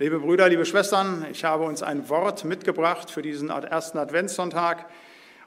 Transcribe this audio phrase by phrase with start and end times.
[0.00, 4.86] Liebe Brüder, liebe Schwestern, ich habe uns ein Wort mitgebracht für diesen ersten Adventssonntag.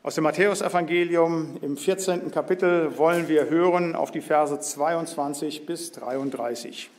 [0.04, 2.32] Aus dem Matthäusevangelium im 14.
[2.32, 6.90] Kapitel wollen wir hören auf die Verse 22 bis 33.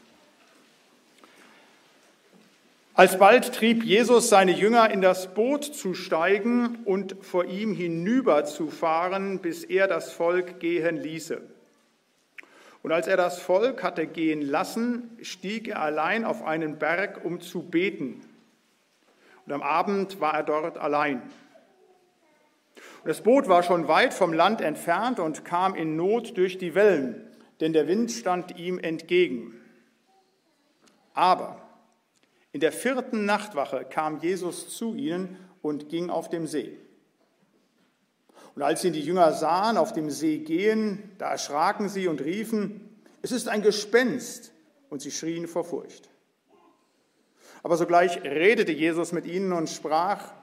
[2.95, 8.71] Alsbald trieb Jesus seine Jünger in das Boot zu steigen und vor ihm hinüber zu
[8.71, 11.43] fahren, bis er das Volk gehen ließe.
[12.82, 17.40] Und als er das Volk hatte gehen lassen, stieg er allein auf einen Berg, um
[17.40, 18.20] zu beten.
[19.46, 21.23] Und am Abend war er dort allein.
[23.02, 26.74] Und das Boot war schon weit vom Land entfernt und kam in Not durch die
[26.74, 27.28] Wellen,
[27.60, 29.60] denn der Wind stand ihm entgegen.
[31.14, 31.60] Aber
[32.52, 36.76] in der vierten Nachtwache kam Jesus zu ihnen und ging auf dem See.
[38.55, 42.88] Und als ihn die Jünger sahen auf dem See gehen, da erschraken sie und riefen,
[43.23, 44.52] es ist ein Gespenst,
[44.93, 46.10] und sie schrien vor Furcht.
[47.62, 50.35] Aber sogleich redete Jesus mit ihnen und sprach,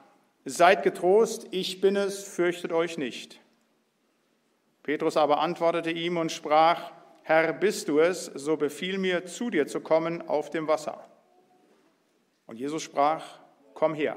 [0.44, 3.40] Seid getrost, ich bin es, fürchtet euch nicht.
[4.82, 6.90] Petrus aber antwortete ihm und sprach,
[7.22, 11.06] Herr, bist du es, so befiehl mir, zu dir zu kommen auf dem Wasser.
[12.46, 13.38] Und Jesus sprach,
[13.74, 14.16] komm her.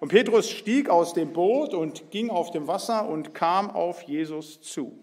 [0.00, 4.60] Und Petrus stieg aus dem Boot und ging auf dem Wasser und kam auf Jesus
[4.60, 4.98] zu.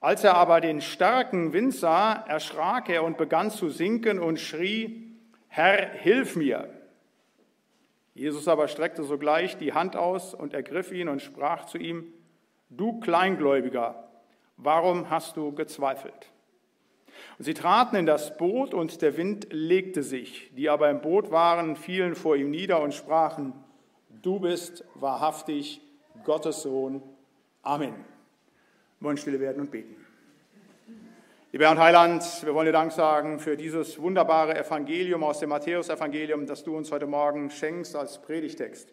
[0.00, 5.16] Als er aber den starken Wind sah, erschrak er und begann zu sinken und schrie,
[5.48, 6.68] Herr, hilf mir.
[8.14, 12.12] Jesus aber streckte sogleich die Hand aus und ergriff ihn und sprach zu ihm,
[12.70, 14.08] Du Kleingläubiger,
[14.56, 16.30] warum hast du gezweifelt?
[17.38, 20.50] Und sie traten in das Boot und der Wind legte sich.
[20.56, 23.52] Die aber im Boot waren, fielen vor ihm nieder und sprachen,
[24.22, 25.80] Du bist wahrhaftig
[26.24, 27.02] Gottes Sohn.
[27.62, 27.94] Amen.
[28.98, 29.94] Wir wollen stille werden und beten.
[31.52, 36.46] Lieber und Heiland, wir wollen dir Dank sagen für dieses wunderbare Evangelium aus dem Matthäusevangelium,
[36.46, 38.90] das du uns heute Morgen schenkst als Predigtext.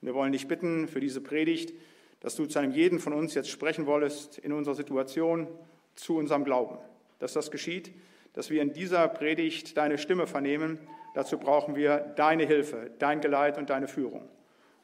[0.00, 1.74] Und wir wollen dich bitten für diese Predigt,
[2.20, 5.46] dass du zu einem jeden von uns jetzt sprechen wolltest in unserer Situation
[5.94, 6.78] zu unserem Glauben.
[7.24, 7.90] Dass das geschieht,
[8.34, 10.78] dass wir in dieser Predigt deine Stimme vernehmen.
[11.14, 14.28] Dazu brauchen wir deine Hilfe, dein Geleit und deine Führung.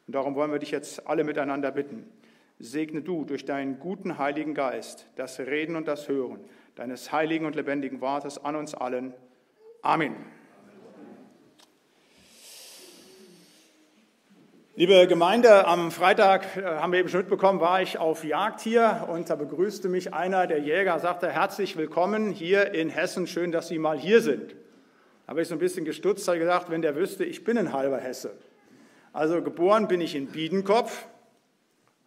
[0.07, 2.11] Und darum wollen wir dich jetzt alle miteinander bitten.
[2.57, 6.39] Segne du durch deinen guten Heiligen Geist das Reden und das Hören
[6.73, 9.13] deines heiligen und lebendigen Wortes an uns allen.
[9.83, 10.15] Amen.
[14.73, 19.05] Liebe Gemeinde, am Freitag äh, haben wir eben schon mitbekommen, war ich auf Jagd hier
[19.11, 23.67] und da begrüßte mich einer der Jäger, sagte herzlich willkommen hier in Hessen, schön, dass
[23.67, 24.51] Sie mal hier sind.
[24.51, 27.73] Da habe ich so ein bisschen gestutzt, habe gesagt, wenn der wüsste, ich bin ein
[27.73, 28.31] halber Hesse.
[29.11, 31.05] Also geboren bin ich in Biedenkopf,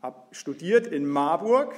[0.01, 1.75] habe studiert in Marburg,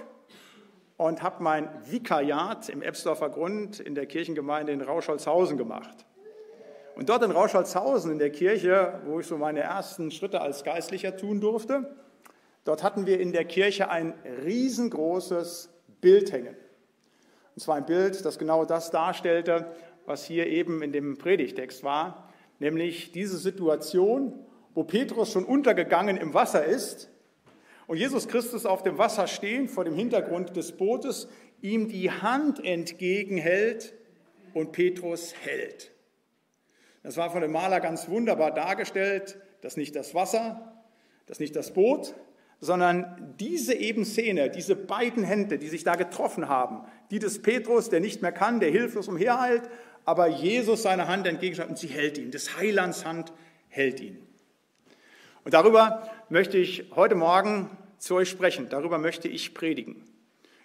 [0.99, 6.06] und habe mein Vikariat im Ebsdorfer Grund in der Kirchengemeinde in Rauschholzhausen gemacht.
[6.97, 11.15] Und dort in Rauschholzhausen in der Kirche, wo ich so meine ersten Schritte als Geistlicher
[11.15, 11.95] tun durfte,
[12.65, 14.15] dort hatten wir in der Kirche ein
[14.45, 15.69] riesengroßes
[16.01, 16.57] Bild hängen.
[17.55, 19.67] Und zwar ein Bild, das genau das darstellte,
[20.07, 24.33] was hier eben in dem Predigtext war, nämlich diese Situation,
[24.75, 27.11] wo Petrus schon untergegangen im Wasser ist
[27.87, 31.29] und Jesus Christus auf dem Wasser stehen, vor dem Hintergrund des Bootes,
[31.61, 33.93] ihm die Hand entgegenhält
[34.55, 35.93] und Petrus hält.
[37.07, 40.73] Das war von dem Maler ganz wunderbar dargestellt, dass nicht das Wasser,
[41.27, 42.17] dass nicht das Boot,
[42.59, 46.81] sondern diese eben Szene, diese beiden Hände, die sich da getroffen haben,
[47.13, 49.63] die des Petrus, der nicht mehr kann, der hilflos umherheilt,
[50.05, 53.33] aber Jesus seine Hand entgegenschreibt und sie hält ihn, des Heilands Hand
[53.69, 54.19] hält ihn.
[55.45, 60.03] Und darüber möchte ich heute Morgen zu euch sprechen, darüber möchte ich predigen.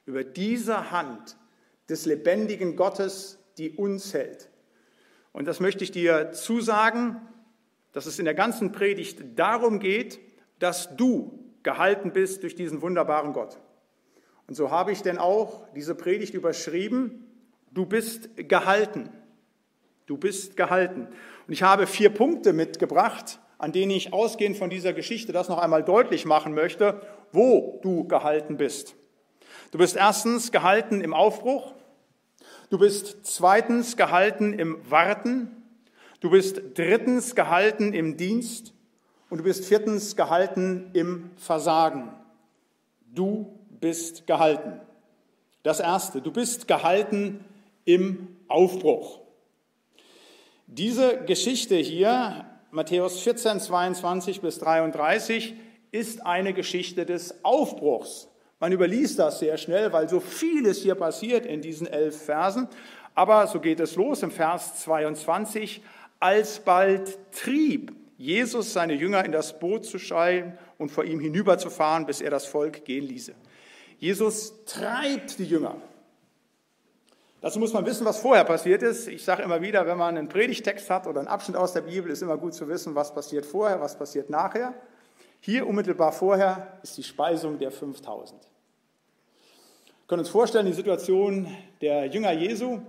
[0.08, 1.38] Über diese Hand
[1.88, 4.51] des lebendigen Gottes, die uns hält.
[5.34, 7.22] Und das möchte ich dir zusagen,
[7.94, 10.20] dass es in der ganzen Predigt darum geht,
[10.60, 13.60] dass du gehalten bist durch diesen wunderbaren Gott.
[14.48, 17.26] Und so habe ich denn auch diese Predigt überschrieben,
[17.72, 19.10] du bist gehalten.
[20.06, 21.08] Du bist gehalten.
[21.48, 25.60] Und ich habe vier Punkte mitgebracht, an denen ich ausgehend von dieser Geschichte das noch
[25.60, 27.00] einmal deutlich machen möchte,
[27.32, 28.96] wo du gehalten bist.
[29.72, 31.74] Du bist erstens gehalten im Aufbruch,
[32.72, 35.52] du bist zweitens gehalten im Warten,
[36.22, 38.74] du bist drittens gehalten im Dienst
[39.30, 42.14] und du bist viertens gehalten im Versagen.
[43.14, 44.80] Du bist gehalten.
[45.64, 47.44] Das erste, du bist gehalten
[47.84, 49.20] im Aufbruch.
[50.66, 55.56] Diese Geschichte hier Matthäus 14, 22 bis 33
[55.92, 58.31] ist eine Geschichte des Aufbruchs.
[58.62, 62.68] Man überliest das sehr schnell, weil so vieles hier passiert in diesen elf Versen.
[63.16, 65.82] Aber so geht es los im Vers 22.
[66.20, 72.22] Alsbald trieb Jesus seine Jünger in das Boot zu steigen und vor ihm hinüberzufahren, bis
[72.22, 73.34] er das Volk gehen ließe.
[73.98, 75.76] Jesus treibt die Jünger.
[77.42, 79.08] Dazu muss man wissen, was vorher passiert ist.
[79.08, 82.12] Ich sage immer wieder, wenn man einen Predigtext hat oder einen Abschnitt aus der Bibel,
[82.12, 84.76] ist immer gut zu wissen, was passiert vorher, was passiert nachher.
[85.40, 88.51] Hier unmittelbar vorher ist die Speisung der 5000.
[90.12, 91.48] Wir können uns vorstellen, die Situation
[91.80, 92.82] der Jünger Jesu.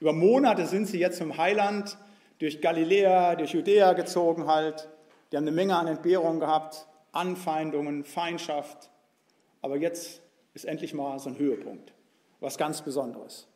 [0.00, 1.98] Über Monate sind sie jetzt im Heiland
[2.38, 4.88] durch Galiläa, durch Judäa gezogen halt.
[5.30, 8.88] Die haben eine Menge an Entbehrungen gehabt, Anfeindungen, Feindschaft.
[9.60, 10.22] Aber jetzt
[10.54, 11.92] ist endlich mal so ein Höhepunkt,
[12.40, 13.46] was ganz Besonderes.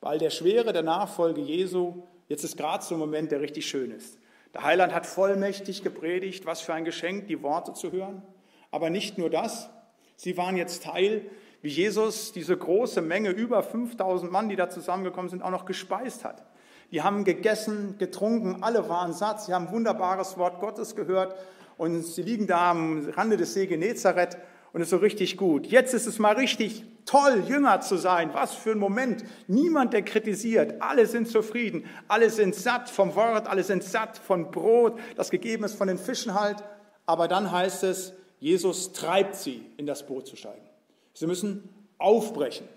[0.00, 3.90] Weil der Schwere der Nachfolge Jesu, jetzt ist gerade so ein Moment, der richtig schön
[3.90, 4.16] ist.
[4.54, 8.22] Der Heiland hat vollmächtig gepredigt, was für ein Geschenk, die Worte zu hören.
[8.70, 9.68] Aber nicht nur das,
[10.16, 11.26] sie waren jetzt Teil,
[11.62, 16.24] wie Jesus diese große Menge, über 5000 Mann, die da zusammengekommen sind, auch noch gespeist
[16.24, 16.44] hat.
[16.90, 21.34] Die haben gegessen, getrunken, alle waren satt, sie haben wunderbares Wort Gottes gehört
[21.78, 24.36] und sie liegen da am Rande des See Genezareth
[24.72, 25.66] und es ist so richtig gut.
[25.66, 28.30] Jetzt ist es mal richtig toll, Jünger zu sein.
[28.32, 29.22] Was für ein Moment.
[29.46, 30.80] Niemand, der kritisiert.
[30.80, 31.84] Alle sind zufrieden.
[32.08, 33.48] Alle sind satt vom Wort.
[33.48, 36.56] Alle sind satt von Brot, das gegeben ist von den Fischen halt.
[37.04, 40.71] Aber dann heißt es, Jesus treibt sie, in das Boot zu steigen.
[41.14, 41.68] Sie müssen
[41.98, 42.68] aufbrechen.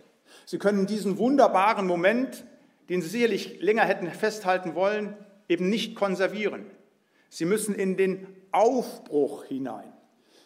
[0.45, 2.45] Sie können diesen wunderbaren Moment
[2.89, 5.15] den sie sicherlich länger hätten festhalten wollen,
[5.49, 6.65] eben nicht konservieren.
[7.29, 9.91] Sie müssen in den Aufbruch hinein.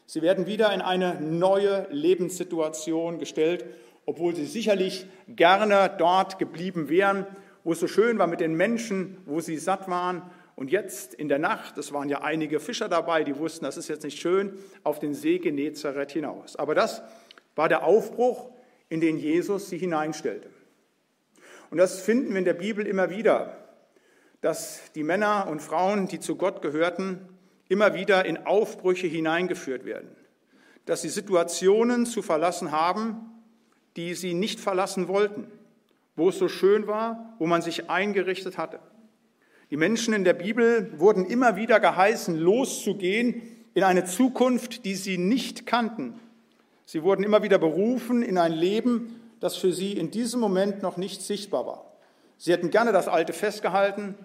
[0.06, 3.65] Sie werden wieder in eine neue Lebenssituation gestellt,
[4.06, 7.27] obwohl sie sicherlich gerne dort geblieben wären,
[7.63, 10.24] wo es so schön war mit den Menschen, wo sie satt waren.
[10.56, 13.88] Und jetzt in der Nacht, es waren ja einige Fischer dabei, die wussten, das ist
[13.88, 16.56] jetzt nicht schön, auf den See Genezareth hinaus.
[16.56, 17.03] Aber das
[17.60, 18.50] war der Aufbruch,
[18.88, 20.50] in den Jesus sie hineinstellte.
[21.70, 23.58] Und das finden wir in der Bibel immer wieder,
[24.40, 27.20] dass die Männer und Frauen, die zu Gott gehörten,
[27.68, 30.08] immer wieder in Aufbrüche hineingeführt werden,
[30.86, 33.30] dass sie Situationen zu verlassen haben,
[33.98, 35.52] die sie nicht verlassen wollten,
[36.16, 38.80] wo es so schön war, wo man sich eingerichtet hatte.
[39.70, 43.42] Die Menschen in der Bibel wurden immer wieder geheißen, loszugehen
[43.74, 46.22] in eine Zukunft, die sie nicht kannten.
[46.89, 50.97] Sie wurden immer wieder berufen in ein Leben, das für sie in diesem Moment noch
[50.97, 51.94] nicht sichtbar war.
[52.39, 54.15] Sie hätten gerne das Alte festgehalten,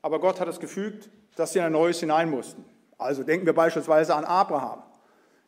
[0.00, 2.64] aber Gott hat es gefügt, dass sie in ein Neues hinein mussten.
[2.96, 4.82] Also denken wir beispielsweise an Abraham.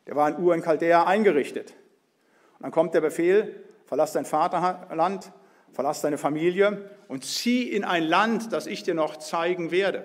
[0.05, 1.71] Der war in Ur in Chaldea eingerichtet.
[1.71, 3.55] Und dann kommt der Befehl,
[3.87, 5.31] verlass dein Vaterland,
[5.73, 10.03] verlass deine Familie und zieh in ein Land, das ich dir noch zeigen werde,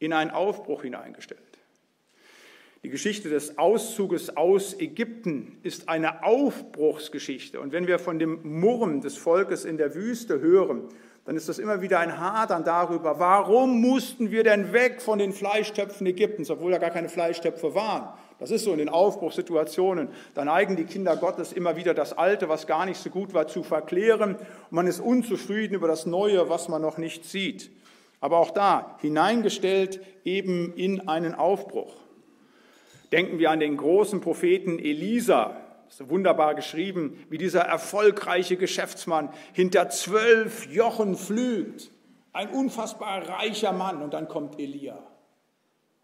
[0.00, 1.49] in einen Aufbruch hineingestellt.
[2.82, 7.60] Die Geschichte des Auszuges aus Ägypten ist eine Aufbruchsgeschichte.
[7.60, 10.88] Und wenn wir von dem Murren des Volkes in der Wüste hören,
[11.26, 15.34] dann ist das immer wieder ein Hadern darüber, warum mussten wir denn weg von den
[15.34, 18.08] Fleischtöpfen Ägyptens, obwohl da gar keine Fleischtöpfe waren.
[18.38, 20.08] Das ist so in den Aufbruchssituationen.
[20.32, 23.46] Da neigen die Kinder Gottes immer wieder das Alte, was gar nicht so gut war,
[23.46, 24.36] zu verklären.
[24.36, 24.38] Und
[24.70, 27.70] man ist unzufrieden über das Neue, was man noch nicht sieht.
[28.20, 31.94] Aber auch da hineingestellt eben in einen Aufbruch.
[33.12, 39.28] Denken wir an den großen Propheten Elisa, das ist wunderbar geschrieben, wie dieser erfolgreiche Geschäftsmann
[39.52, 41.90] hinter zwölf Jochen pflügt.
[42.32, 45.02] Ein unfassbar reicher Mann und dann kommt Elia.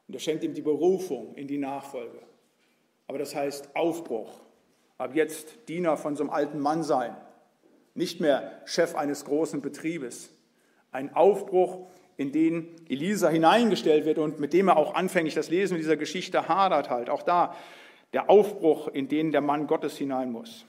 [0.09, 2.19] Und er schenkt ihm die Berufung in die Nachfolge.
[3.07, 4.40] Aber das heißt Aufbruch.
[4.99, 7.16] Ab jetzt Diener von so einem alten Mann sein.
[7.95, 10.30] Nicht mehr Chef eines großen Betriebes.
[10.90, 15.76] Ein Aufbruch in den Elisa hineingestellt wird und mit dem er auch anfänglich das Lesen
[15.76, 17.11] dieser Geschichte hadert halt.
[17.11, 17.54] Auch da
[18.12, 20.64] der Aufbruch, in den der Mann Gottes hinein muss.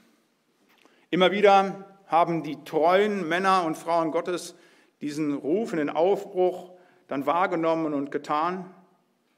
[1.09, 4.55] Immer wieder haben die treuen Männer und Frauen Gottes
[4.99, 6.71] diesen Ruf in den Aufbruch
[7.07, 8.65] dann wahrgenommen und getan.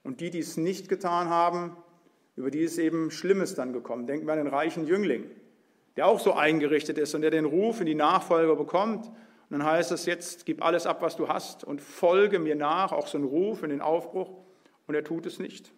[0.04, 1.76] Und die, die es nicht getan haben,
[2.36, 4.08] über die ist eben Schlimmes dann gekommen.
[4.08, 5.26] Denken wir an den reichen Jüngling,
[5.98, 9.12] der auch so eingerichtet ist und der den Ruf in die Nachfolger bekommt
[9.50, 12.92] und dann heißt es jetzt, gib alles ab, was du hast und folge mir nach,
[12.92, 14.30] auch so ein Ruf in den Aufbruch.
[14.86, 15.72] Und er tut es nicht.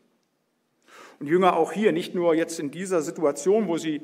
[1.19, 4.01] Und Jünger auch hier, nicht nur jetzt in dieser Situation, wo sie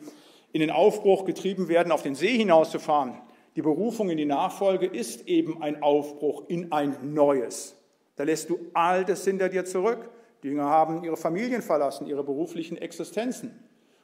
[0.53, 3.19] in den Aufbruch getrieben werden, auf den See hinauszufahren.
[3.57, 7.75] Die Berufung in die Nachfolge ist eben ein Aufbruch in ein Neues.
[8.15, 10.09] Da lässt du Altes hinter dir zurück.
[10.43, 13.51] Die Jünger haben ihre Familien verlassen, ihre beruflichen Existenzen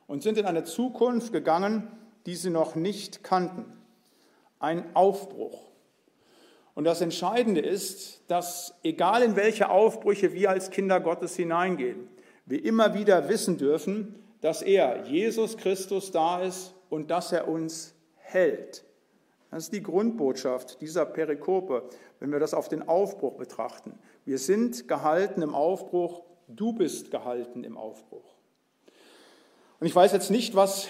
[0.08, 1.88] und sind in eine Zukunft gegangen,
[2.25, 3.65] die sie noch nicht kannten
[4.63, 5.70] ein Aufbruch.
[6.74, 12.08] Und das Entscheidende ist, dass egal in welche Aufbrüche wir als Kinder Gottes hineingehen,
[12.46, 17.93] wir immer wieder wissen dürfen, dass er, Jesus Christus, da ist und dass er uns
[18.17, 18.84] hält.
[19.51, 21.88] Das ist die Grundbotschaft dieser Perikope,
[22.20, 24.00] wenn wir das auf den Aufbruch betrachten.
[24.25, 28.34] Wir sind gehalten im Aufbruch, du bist gehalten im Aufbruch.
[29.79, 30.88] Und ich weiß jetzt nicht, was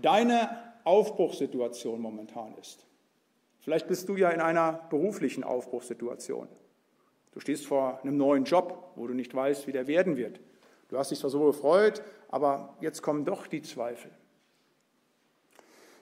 [0.00, 0.50] deine
[0.84, 2.86] Aufbruchssituation momentan ist.
[3.62, 6.48] Vielleicht bist du ja in einer beruflichen Aufbruchssituation.
[7.32, 10.40] Du stehst vor einem neuen Job, wo du nicht weißt, wie der werden wird.
[10.88, 14.10] Du hast dich zwar so gefreut, aber jetzt kommen doch die Zweifel.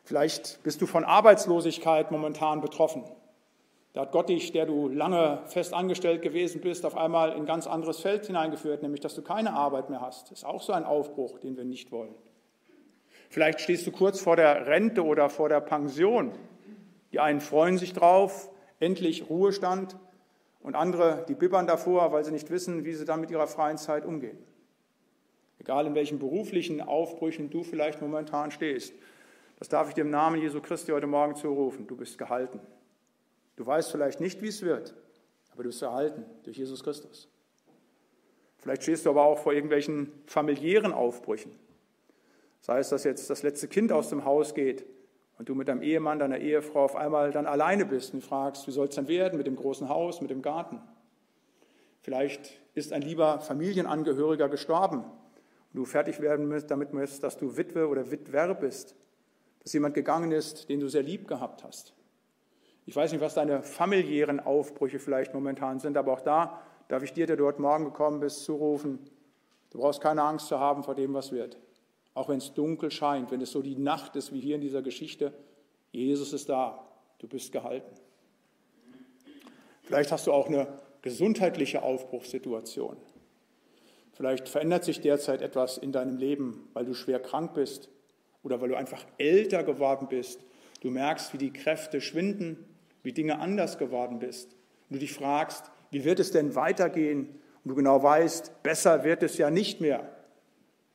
[0.02, 3.04] Vielleicht bist du von Arbeitslosigkeit momentan betroffen.
[3.92, 7.46] Da hat Gott dich, der du lange fest angestellt gewesen bist, auf einmal in ein
[7.46, 10.30] ganz anderes Feld hineingeführt, nämlich dass du keine Arbeit mehr hast.
[10.30, 12.14] Das ist auch so ein Aufbruch, den wir nicht wollen.
[13.28, 16.32] Vielleicht stehst du kurz vor der Rente oder vor der Pension.
[17.12, 19.96] Die einen freuen sich drauf, endlich Ruhestand,
[20.62, 23.78] und andere, die bibbern davor, weil sie nicht wissen, wie sie dann mit ihrer freien
[23.78, 24.38] Zeit umgehen.
[25.58, 28.94] Egal in welchen beruflichen Aufbrüchen du vielleicht momentan stehst,
[29.58, 31.86] das darf ich dir im Namen Jesu Christi heute Morgen zurufen.
[31.86, 32.60] Du bist gehalten.
[33.56, 34.94] Du weißt vielleicht nicht, wie es wird,
[35.52, 37.28] aber du bist erhalten durch Jesus Christus.
[38.58, 41.52] Vielleicht stehst du aber auch vor irgendwelchen familiären Aufbrüchen.
[42.62, 44.84] Sei es, dass jetzt das letzte Kind aus dem Haus geht
[45.40, 48.72] und du mit deinem Ehemann, deiner Ehefrau auf einmal dann alleine bist und fragst, wie
[48.72, 50.82] soll es dann werden mit dem großen Haus, mit dem Garten?
[52.02, 57.56] Vielleicht ist ein lieber Familienangehöriger gestorben und du fertig werden musst, damit musst, dass du
[57.56, 58.94] Witwe oder Witwer bist,
[59.62, 61.94] dass jemand gegangen ist, den du sehr lieb gehabt hast.
[62.84, 67.14] Ich weiß nicht, was deine familiären Aufbrüche vielleicht momentan sind, aber auch da darf ich
[67.14, 68.98] dir, der dort morgen gekommen bist, zurufen,
[69.70, 71.58] du brauchst keine Angst zu haben vor dem, was wird.
[72.14, 74.82] Auch wenn es dunkel scheint, wenn es so die Nacht ist wie hier in dieser
[74.82, 75.32] Geschichte,
[75.92, 76.86] Jesus ist da,
[77.18, 77.94] du bist gehalten.
[79.82, 80.68] Vielleicht hast du auch eine
[81.02, 82.96] gesundheitliche Aufbruchssituation.
[84.12, 87.88] Vielleicht verändert sich derzeit etwas in deinem Leben, weil du schwer krank bist
[88.42, 90.44] oder weil du einfach älter geworden bist.
[90.80, 92.64] Du merkst, wie die Kräfte schwinden,
[93.02, 94.52] wie Dinge anders geworden bist.
[94.88, 97.40] Und du dich fragst, wie wird es denn weitergehen?
[97.64, 100.08] Und du genau weißt, besser wird es ja nicht mehr.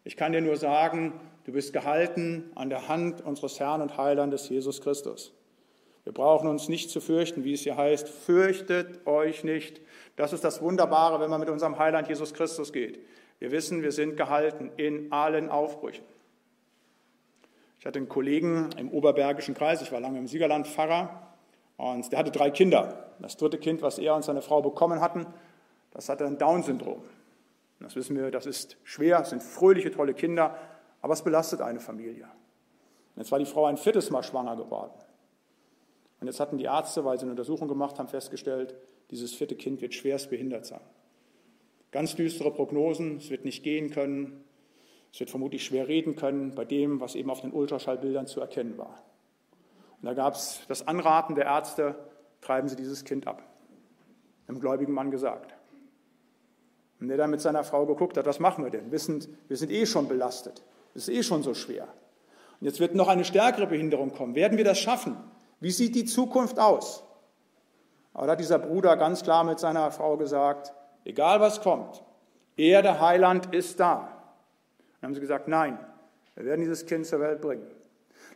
[0.06, 4.48] Ich kann dir nur sagen, du bist gehalten an der Hand unseres Herrn und Heilandes
[4.48, 5.34] Jesus Christus.
[6.04, 9.82] Wir brauchen uns nicht zu fürchten, wie es hier heißt, fürchtet euch nicht.
[10.16, 13.00] Das ist das Wunderbare, wenn man mit unserem Heiland Jesus Christus geht.
[13.40, 16.06] Wir wissen, wir sind gehalten in allen Aufbrüchen.
[17.80, 21.34] Ich hatte einen Kollegen im Oberbergischen Kreis, ich war lange im Siegerland Pfarrer,
[21.78, 23.12] und der hatte drei Kinder.
[23.20, 25.26] Das dritte Kind, was er und seine Frau bekommen hatten,
[25.90, 27.02] das hatte ein Down-Syndrom.
[27.86, 30.58] Das wissen wir, das ist schwer, es sind fröhliche, tolle Kinder,
[31.04, 32.24] aber es belastet eine Familie.
[32.24, 34.92] Und jetzt war die Frau ein viertes Mal schwanger geworden.
[36.20, 38.76] Und jetzt hatten die Ärzte, weil sie eine Untersuchung gemacht haben, festgestellt,
[39.12, 40.82] dieses vierte Kind wird schwerst behindert sein.
[41.92, 44.44] Ganz düstere Prognosen, es wird nicht gehen können,
[45.14, 48.80] es wird vermutlich schwer reden können bei dem, was eben auf den Ultraschallbildern zu erkennen
[48.80, 49.04] war.
[50.02, 51.94] Und da gab es das Anraten der Ärzte,
[52.42, 53.44] treiben Sie dieses Kind ab.
[54.48, 55.56] Einem gläubigen Mann gesagt.
[57.00, 58.92] Und der dann mit seiner Frau geguckt hat, was machen wir denn?
[58.92, 60.64] Wir sind, wir sind eh schon belastet.
[60.94, 61.88] Es ist eh schon so schwer.
[62.62, 64.36] Und jetzt wird noch eine stärkere Behinderung kommen.
[64.36, 65.18] Werden wir das schaffen?
[65.60, 67.04] Wie sieht die Zukunft aus?
[68.14, 70.74] Aber da hat dieser Bruder ganz klar mit seiner Frau gesagt,
[71.04, 72.02] egal was kommt,
[72.56, 74.10] er, der Heiland, ist da.
[75.02, 75.78] Dann haben sie gesagt, nein,
[76.36, 77.68] wir werden dieses Kind zur Welt bringen.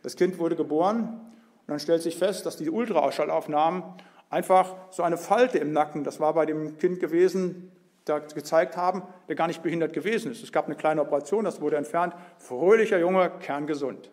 [0.02, 1.20] Das Kind wurde geboren
[1.60, 3.82] und dann stellt sich fest, dass die Ultraschallaufnahmen
[4.28, 7.72] einfach so eine Falte im Nacken, das war bei dem Kind gewesen,
[8.04, 10.42] da gezeigt haben, der gar nicht behindert gewesen ist.
[10.42, 12.14] Es gab eine kleine Operation, das wurde entfernt.
[12.38, 14.10] Fröhlicher Junge, kerngesund.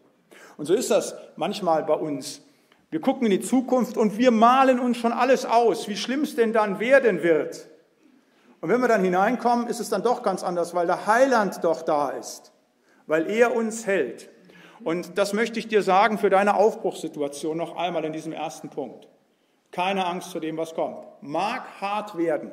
[0.57, 2.41] Und so ist das manchmal bei uns.
[2.89, 6.35] Wir gucken in die Zukunft und wir malen uns schon alles aus, wie schlimm es
[6.35, 7.67] denn dann werden wird.
[8.61, 11.81] Und wenn wir dann hineinkommen, ist es dann doch ganz anders, weil der Heiland doch
[11.81, 12.51] da ist,
[13.05, 14.29] weil er uns hält.
[14.83, 19.07] Und das möchte ich dir sagen für deine Aufbruchssituation noch einmal in diesem ersten Punkt.
[19.71, 21.05] Keine Angst vor dem, was kommt.
[21.21, 22.51] Mag hart werden.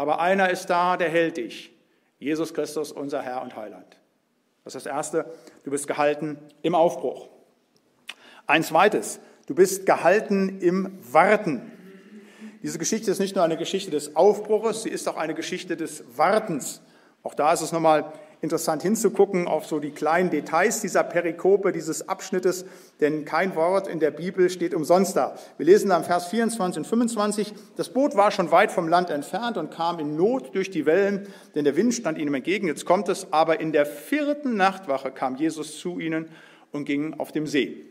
[0.00, 1.70] Aber einer ist da, der hält dich.
[2.18, 3.98] Jesus Christus, unser Herr und Heiland.
[4.64, 5.26] Das ist das Erste.
[5.62, 7.28] Du bist gehalten im Aufbruch.
[8.46, 9.20] Ein zweites.
[9.46, 11.70] Du bist gehalten im Warten.
[12.62, 16.02] Diese Geschichte ist nicht nur eine Geschichte des Aufbruches, sie ist auch eine Geschichte des
[16.16, 16.80] Wartens.
[17.22, 18.10] Auch da ist es nochmal
[18.42, 22.64] interessant hinzugucken auf so die kleinen Details dieser Perikope, dieses Abschnittes,
[23.00, 25.36] denn kein Wort in der Bibel steht umsonst da.
[25.58, 29.10] Wir lesen da im Vers 24 und 25, das Boot war schon weit vom Land
[29.10, 32.66] entfernt und kam in Not durch die Wellen, denn der Wind stand ihnen entgegen.
[32.66, 36.28] Jetzt kommt es, aber in der vierten Nachtwache kam Jesus zu ihnen
[36.72, 37.84] und ging auf dem See.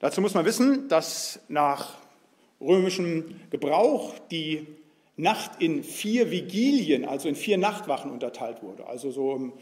[0.00, 1.94] Dazu muss man wissen, dass nach
[2.60, 4.66] römischem Gebrauch die
[5.16, 8.86] Nacht in vier Vigilien, also in vier Nachtwachen unterteilt wurde.
[8.86, 9.52] Also so im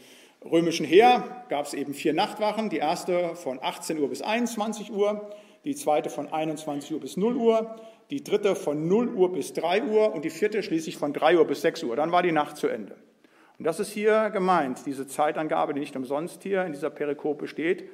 [0.43, 2.69] römischen Heer gab es eben vier Nachtwachen.
[2.69, 5.29] Die erste von 18 Uhr bis 21 Uhr,
[5.63, 7.75] die zweite von 21 Uhr bis 0 Uhr,
[8.09, 11.45] die dritte von 0 Uhr bis 3 Uhr und die vierte schließlich von 3 Uhr
[11.45, 11.95] bis 6 Uhr.
[11.95, 12.95] Dann war die Nacht zu Ende.
[13.59, 17.89] Und das ist hier gemeint, diese Zeitangabe, die nicht umsonst hier in dieser Perikope steht,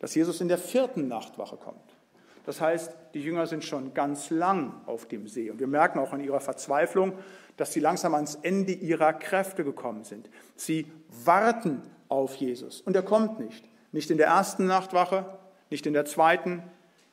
[0.00, 1.96] dass Jesus in der vierten Nachtwache kommt.
[2.44, 5.50] Das heißt, die Jünger sind schon ganz lang auf dem See.
[5.50, 7.14] Und wir merken auch in ihrer Verzweiflung,
[7.56, 10.28] dass sie langsam ans Ende ihrer Kräfte gekommen sind.
[10.56, 10.90] Sie
[11.24, 12.80] warten auf Jesus.
[12.82, 13.64] Und er kommt nicht.
[13.92, 15.24] Nicht in der ersten Nachtwache,
[15.70, 16.62] nicht in der zweiten,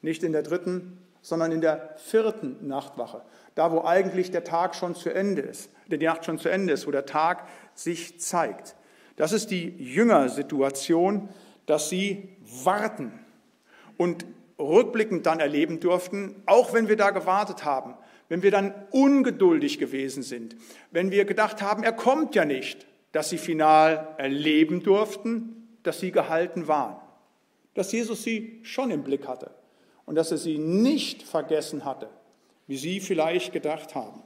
[0.02, 3.22] nicht in der dritten, sondern in der vierten Nachtwache.
[3.56, 6.88] Da, wo eigentlich der Tag schon zu Ende ist, die Nacht schon zu Ende ist,
[6.88, 8.76] wo der Tag sich zeigt.
[9.18, 11.30] Das ist die Jüngersituation,
[11.66, 12.30] dass sie
[12.64, 13.12] warten
[13.98, 14.26] und
[14.62, 17.96] rückblickend dann erleben durften, auch wenn wir da gewartet haben,
[18.30, 20.56] wenn wir dann ungeduldig gewesen sind,
[20.92, 26.12] wenn wir gedacht haben, er kommt ja nicht, dass sie final erleben durften, dass sie
[26.12, 26.96] gehalten waren,
[27.74, 29.52] dass Jesus sie schon im Blick hatte
[30.06, 32.10] und dass er sie nicht vergessen hatte,
[32.68, 34.24] wie sie vielleicht gedacht haben.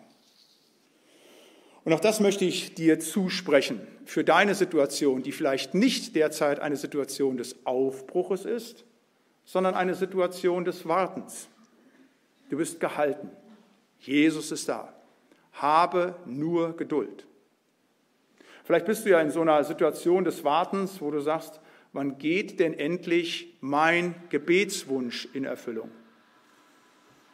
[1.84, 6.78] Und auch das möchte ich dir zusprechen für deine Situation, die vielleicht nicht derzeit eine
[6.78, 8.86] Situation des Aufbruches ist,
[9.46, 11.48] sondern eine Situation des Wartens.
[12.50, 13.30] Du bist gehalten.
[14.00, 14.94] Jesus ist da.
[15.54, 17.26] Habe nur Geduld.
[18.64, 21.62] Vielleicht bist du ja in so einer Situation des Wartens, wo du sagst,
[21.94, 25.90] wann geht denn endlich mein Gebetswunsch in Erfüllung?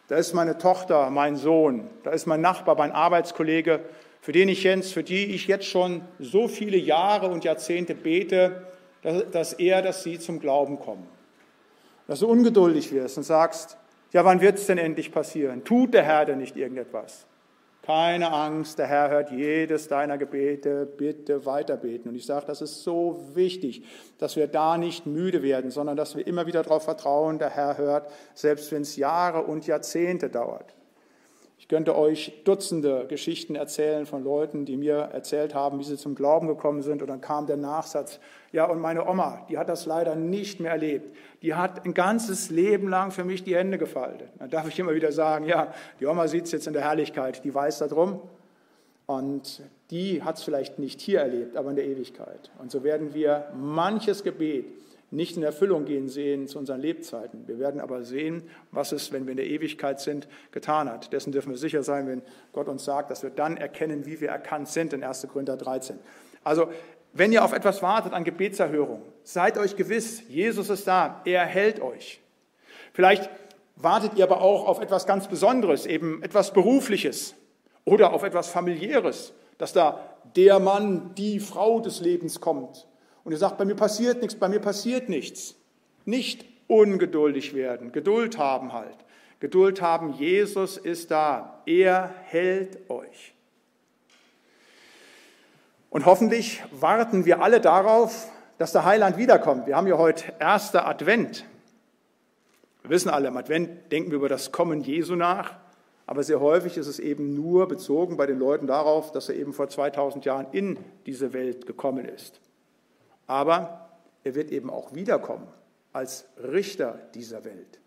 [0.07, 3.79] Da ist meine Tochter, mein Sohn, da ist mein Nachbar, mein Arbeitskollege,
[4.19, 8.67] für den ich jetzt, für die ich jetzt schon so viele Jahre und Jahrzehnte bete,
[9.31, 11.07] dass er, dass sie zum Glauben kommen.
[12.11, 13.77] Dass du ungeduldig wirst und sagst,
[14.11, 15.63] ja, wann wird es denn endlich passieren?
[15.63, 17.25] Tut der Herr denn nicht irgendetwas?
[17.83, 22.09] Keine Angst, der Herr hört jedes deiner Gebete, bitte weiterbeten.
[22.09, 23.85] Und ich sage, das ist so wichtig,
[24.17, 27.77] dass wir da nicht müde werden, sondern dass wir immer wieder darauf vertrauen, der Herr
[27.77, 30.75] hört, selbst wenn es Jahre und Jahrzehnte dauert.
[31.71, 36.15] Ich könnte euch Dutzende Geschichten erzählen von Leuten, die mir erzählt haben, wie sie zum
[36.15, 37.01] Glauben gekommen sind.
[37.01, 38.19] Und dann kam der Nachsatz,
[38.51, 41.15] ja, und meine Oma, die hat das leider nicht mehr erlebt.
[41.41, 44.27] Die hat ein ganzes Leben lang für mich die Hände gefaltet.
[44.37, 47.41] Dann darf ich immer wieder sagen, ja, die Oma sieht es jetzt in der Herrlichkeit,
[47.45, 48.19] die weiß darum.
[49.05, 52.51] Und die hat es vielleicht nicht hier erlebt, aber in der Ewigkeit.
[52.59, 54.65] Und so werden wir manches Gebet
[55.11, 57.47] nicht in Erfüllung gehen sehen zu unseren Lebzeiten.
[57.47, 61.11] Wir werden aber sehen, was es, wenn wir in der Ewigkeit sind, getan hat.
[61.11, 62.21] Dessen dürfen wir sicher sein, wenn
[62.53, 65.27] Gott uns sagt, dass wir dann erkennen, wie wir erkannt sind in 1.
[65.27, 65.99] Korinther 13.
[66.45, 66.69] Also,
[67.13, 71.81] wenn ihr auf etwas wartet an Gebetserhörung, seid euch gewiss, Jesus ist da, er hält
[71.81, 72.21] euch.
[72.93, 73.29] Vielleicht
[73.75, 77.35] wartet ihr aber auch auf etwas ganz Besonderes, eben etwas Berufliches
[77.83, 82.87] oder auf etwas Familiäres, dass da der Mann, die Frau des Lebens kommt
[83.23, 85.55] und ihr sagt, bei mir passiert nichts, bei mir passiert nichts.
[86.05, 88.97] Nicht ungeduldig werden, Geduld haben halt.
[89.39, 93.33] Geduld haben, Jesus ist da, er hält euch.
[95.89, 99.67] Und hoffentlich warten wir alle darauf, dass der Heiland wiederkommt.
[99.67, 101.45] Wir haben ja heute erster Advent.
[102.83, 105.55] Wir wissen alle, im Advent denken wir über das Kommen Jesu nach,
[106.05, 109.53] aber sehr häufig ist es eben nur bezogen bei den Leuten darauf, dass er eben
[109.53, 112.40] vor 2000 Jahren in diese Welt gekommen ist.
[113.27, 113.89] Aber
[114.23, 115.47] er wird eben auch wiederkommen
[115.93, 117.79] als Richter dieser Welt.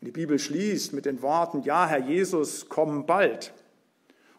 [0.00, 3.52] Und die Bibel schließt mit den Worten, ja, Herr Jesus, komm bald.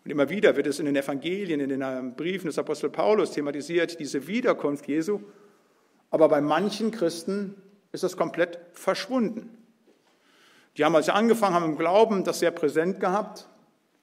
[0.04, 4.00] Und immer wieder wird es in den Evangelien, in den Briefen des Apostel Paulus thematisiert,
[4.00, 5.20] diese Wiederkunft Jesu.
[6.12, 7.56] Aber bei manchen Christen
[7.92, 9.58] ist das komplett verschwunden.
[10.78, 13.50] Die haben, als sie angefangen haben im Glauben, das sehr präsent gehabt.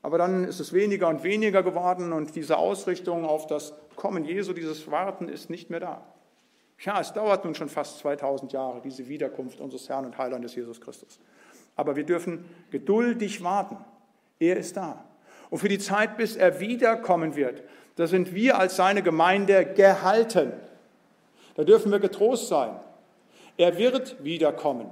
[0.04, 4.52] Aber dann ist es weniger und weniger geworden und diese Ausrichtung auf das Kommen Jesu,
[4.52, 6.02] dieses Warten ist nicht mehr da.
[6.80, 10.78] Ja, es dauert nun schon fast 2000 Jahre, diese Wiederkunft unseres Herrn und Heilandes Jesus
[10.78, 11.18] Christus.
[11.74, 13.78] Aber wir dürfen geduldig warten.
[14.38, 15.06] Er ist da.
[15.48, 17.62] Und für die Zeit, bis er wiederkommen wird,
[17.96, 20.52] da sind wir als seine Gemeinde gehalten.
[21.54, 22.78] Da dürfen wir getrost sein.
[23.56, 24.90] Er wird wiederkommen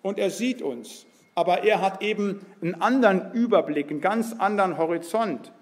[0.00, 1.04] und er sieht uns
[1.36, 5.52] aber er hat eben einen anderen Überblick, einen ganz anderen Horizont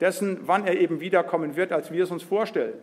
[0.00, 2.78] dessen, wann er eben wiederkommen wird, als wir es uns vorstellen.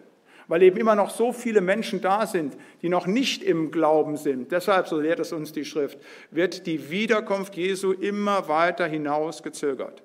[0.47, 4.51] Weil eben immer noch so viele Menschen da sind, die noch nicht im Glauben sind.
[4.51, 5.97] Deshalb, so lehrt es uns die Schrift,
[6.29, 10.03] wird die Wiederkunft Jesu immer weiter hinausgezögert.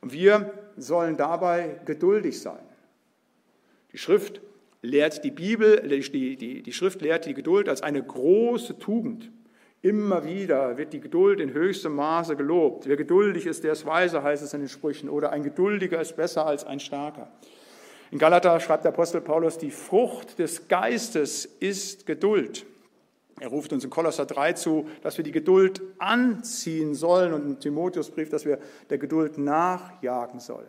[0.00, 2.62] Und wir sollen dabei geduldig sein.
[3.92, 4.40] Die Schrift
[4.82, 9.32] lehrt die Bibel, die, die, die Schrift lehrt die Geduld als eine große Tugend.
[9.80, 12.88] Immer wieder wird die Geduld in höchstem Maße gelobt.
[12.88, 15.08] Wer geduldig ist, der ist weise, heißt es in den Sprüchen.
[15.08, 17.30] Oder ein Geduldiger ist besser als ein Starker.
[18.10, 22.66] In Galater schreibt der Apostel Paulus, die Frucht des Geistes ist Geduld.
[23.38, 27.60] Er ruft uns in Kolosser 3 zu, dass wir die Geduld anziehen sollen und im
[27.60, 28.58] Timotheusbrief, dass wir
[28.90, 30.66] der Geduld nachjagen sollen.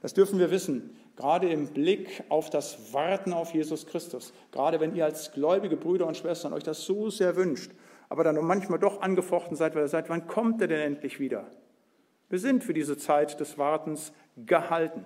[0.00, 4.32] Das dürfen wir wissen, gerade im Blick auf das Warten auf Jesus Christus.
[4.50, 7.70] Gerade wenn ihr als gläubige Brüder und Schwestern euch das so sehr wünscht,
[8.08, 11.46] aber dann manchmal doch angefochten seid, weil ihr seid, wann kommt er denn endlich wieder?
[12.28, 15.04] Wir sind für diese Zeit des Wartens gehalten.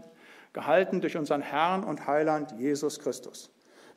[0.52, 3.50] Gehalten durch unseren Herrn und Heiland Jesus Christus.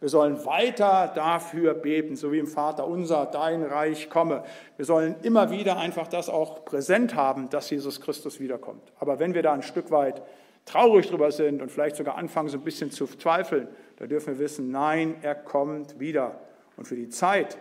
[0.03, 4.43] Wir sollen weiter dafür beten, so wie im Vater unser, dein Reich komme.
[4.75, 8.91] Wir sollen immer wieder einfach das auch präsent haben, dass Jesus Christus wiederkommt.
[8.99, 10.21] Aber wenn wir da ein Stück weit
[10.65, 14.39] traurig drüber sind und vielleicht sogar anfangen, so ein bisschen zu zweifeln, da dürfen wir
[14.39, 16.41] wissen, nein, er kommt wieder.
[16.75, 17.57] Und für die Zeit,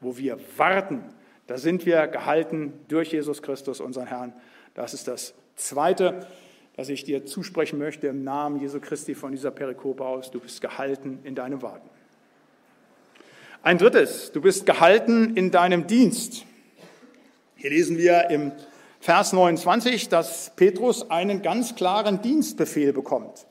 [0.00, 1.04] wo wir warten,
[1.46, 4.32] da sind wir gehalten durch Jesus Christus, unseren Herrn.
[4.74, 6.26] Das ist das Zweite,
[6.76, 10.30] das ich dir zusprechen möchte im Namen Jesu Christi von dieser Perikope aus.
[10.30, 11.88] Du bist gehalten in deinem Warten.
[13.62, 16.44] Ein drittes, du bist gehalten in deinem Dienst.
[17.56, 18.52] Hier lesen wir im
[19.00, 23.46] Vers 29, dass Petrus einen ganz klaren Dienstbefehl bekommt.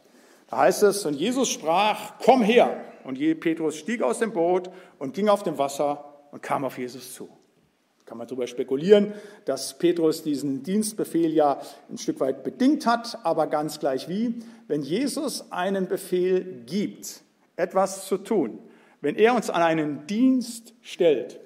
[0.50, 2.84] Da heißt es, und Jesus sprach, komm her.
[3.04, 7.14] Und Petrus stieg aus dem Boot und ging auf dem Wasser und kam auf Jesus
[7.14, 7.30] zu.
[8.04, 9.14] Kann man darüber spekulieren,
[9.46, 14.44] dass Petrus diesen Dienstbefehl ja ein Stück weit bedingt hat, aber ganz gleich wie.
[14.68, 17.22] Wenn Jesus einen Befehl gibt,
[17.56, 18.60] etwas zu tun,
[19.00, 21.40] wenn er uns an einen Dienst stellt,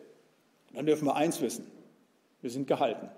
[0.73, 1.69] dann dürfen wir eins wissen,
[2.41, 3.11] wir sind gehalten.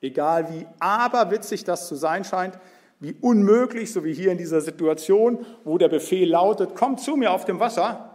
[0.00, 2.58] Egal wie aberwitzig das zu sein scheint,
[2.98, 7.32] wie unmöglich, so wie hier in dieser Situation, wo der Befehl lautet, komm zu mir
[7.32, 8.09] auf dem Wasser.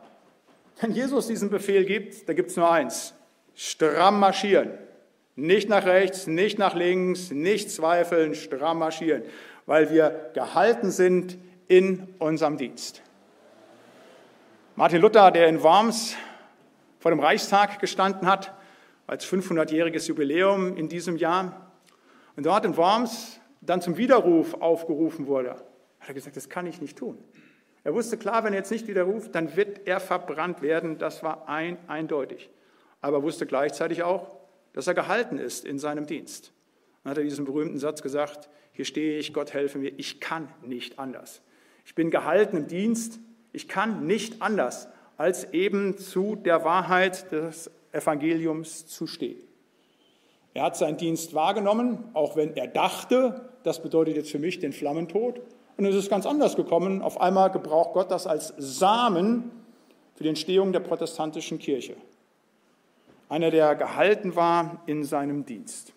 [0.79, 3.13] Wenn Jesus diesen Befehl gibt, da gibt es nur eins,
[3.53, 4.71] stramm marschieren.
[5.35, 9.23] Nicht nach rechts, nicht nach links, nicht zweifeln, stramm marschieren,
[9.65, 13.01] weil wir gehalten sind in unserem Dienst.
[14.75, 16.15] Martin Luther, der in Worms
[16.99, 18.53] vor dem Reichstag gestanden hat,
[19.07, 21.71] als 500-jähriges Jubiläum in diesem Jahr,
[22.35, 26.81] und dort in Worms dann zum Widerruf aufgerufen wurde, hat er gesagt, das kann ich
[26.81, 27.17] nicht tun.
[27.85, 30.97] Er wusste klar, wenn er jetzt nicht widerruft, dann wird er verbrannt werden.
[30.97, 32.49] Das war ein, eindeutig.
[32.99, 34.35] Aber er wusste gleichzeitig auch,
[34.73, 36.51] dass er gehalten ist in seinem Dienst.
[37.03, 40.49] Dann hat er diesen berühmten Satz gesagt, hier stehe ich, Gott helfe mir, ich kann
[40.63, 41.43] nicht anders.
[41.85, 43.19] Ich bin gehalten im Dienst,
[43.53, 49.37] ich kann nicht anders, als eben zu der Wahrheit des Evangeliums zu stehen.
[50.55, 54.73] Er hat seinen Dienst wahrgenommen, auch wenn er dachte, das bedeutet jetzt für mich den
[54.73, 55.39] Flammentod.
[55.77, 57.01] Und es ist ganz anders gekommen.
[57.01, 59.51] Auf einmal gebraucht Gott das als Samen
[60.15, 61.95] für die Entstehung der protestantischen Kirche.
[63.27, 65.93] Einer, der gehalten war in seinem Dienst.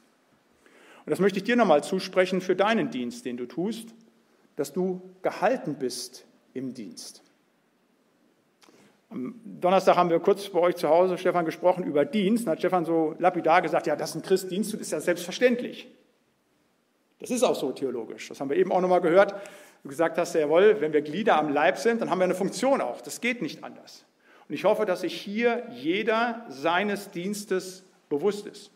[1.04, 3.94] Und das möchte ich dir nochmal zusprechen für deinen Dienst, den du tust,
[4.56, 7.22] dass du gehalten bist im Dienst.
[9.10, 12.46] Am Donnerstag haben wir kurz bei euch zu Hause, Stefan, gesprochen über Dienst.
[12.46, 15.88] Da hat Stefan so lapidar gesagt, ja, dass ein Christ Dienst tut, ist ja selbstverständlich.
[17.20, 18.28] Das ist auch so theologisch.
[18.28, 19.34] Das haben wir eben auch nochmal gehört.
[19.82, 22.80] Du gesagt hast, jawohl, wenn wir Glieder am Leib sind, dann haben wir eine Funktion
[22.80, 23.00] auch.
[23.00, 24.04] Das geht nicht anders.
[24.48, 28.70] Und ich hoffe, dass sich hier jeder seines Dienstes bewusst ist.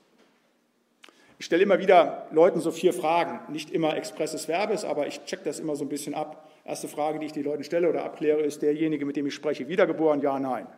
[1.39, 5.43] Ich stelle immer wieder Leuten so vier Fragen, nicht immer expresses Verbes, aber ich check
[5.43, 6.49] das immer so ein bisschen ab.
[6.65, 9.67] Erste Frage, die ich den Leuten stelle oder abkläre, ist derjenige, mit dem ich spreche,
[9.67, 10.21] wiedergeboren?
[10.21, 10.69] Ja, nein.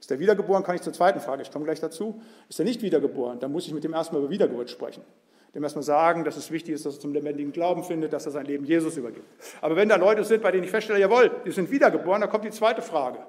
[0.00, 2.20] Ist der wiedergeboren, kann ich zur zweiten Frage, ich komme gleich dazu.
[2.48, 5.04] Ist er nicht wiedergeboren, dann muss ich mit dem erstmal über Wiedergeburt sprechen.
[5.56, 8.32] Dem erstmal sagen, dass es wichtig ist, dass er zum lebendigen Glauben findet, dass er
[8.32, 9.24] sein Leben Jesus übergibt.
[9.62, 12.44] Aber wenn da Leute sind, bei denen ich feststelle, jawohl, die sind wiedergeboren, dann kommt
[12.44, 13.20] die zweite Frage.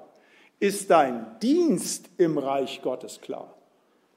[0.60, 3.54] Ist dein Dienst im Reich Gottes klar?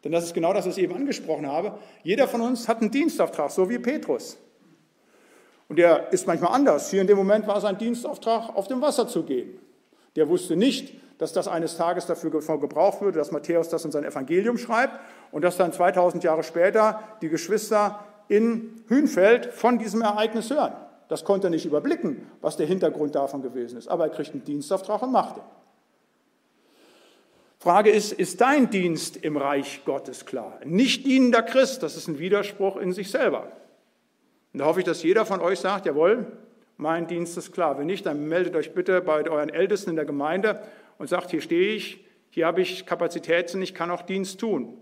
[0.03, 1.79] Denn das ist genau das, was ich eben angesprochen habe.
[2.03, 4.37] Jeder von uns hat einen Dienstauftrag, so wie Petrus.
[5.69, 6.91] Und der ist manchmal anders.
[6.91, 9.57] Hier in dem Moment war sein Dienstauftrag, auf dem Wasser zu gehen.
[10.17, 14.03] Der wusste nicht, dass das eines Tages dafür gebraucht würde, dass Matthäus das in sein
[14.03, 14.99] Evangelium schreibt
[15.31, 20.73] und dass dann 2000 Jahre später die Geschwister in Hünfeld von diesem Ereignis hören.
[21.09, 23.87] Das konnte er nicht überblicken, was der Hintergrund davon gewesen ist.
[23.87, 25.43] Aber er kriegt einen Dienstauftrag und macht ihn.
[27.59, 30.59] Frage ist, ist dein Dienst im Reich Gottes klar?
[30.65, 33.43] Nicht dienender Christ, das ist ein Widerspruch in sich selber.
[34.53, 36.25] Und da hoffe ich, dass jeder von euch sagt, jawohl,
[36.77, 37.77] mein Dienst ist klar.
[37.77, 40.63] Wenn nicht, dann meldet euch bitte bei euren Ältesten in der Gemeinde
[41.01, 44.77] und sagt, hier stehe ich, hier habe ich Kapazitäten, ich kann auch Dienst tun.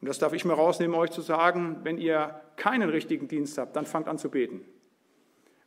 [0.00, 3.74] Und das darf ich mir rausnehmen, euch zu sagen, wenn ihr keinen richtigen Dienst habt,
[3.74, 4.60] dann fangt an zu beten.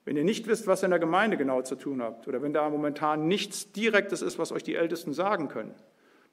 [0.05, 2.53] Wenn ihr nicht wisst, was ihr in der Gemeinde genau zu tun habt, oder wenn
[2.53, 5.75] da momentan nichts Direktes ist, was euch die Ältesten sagen können,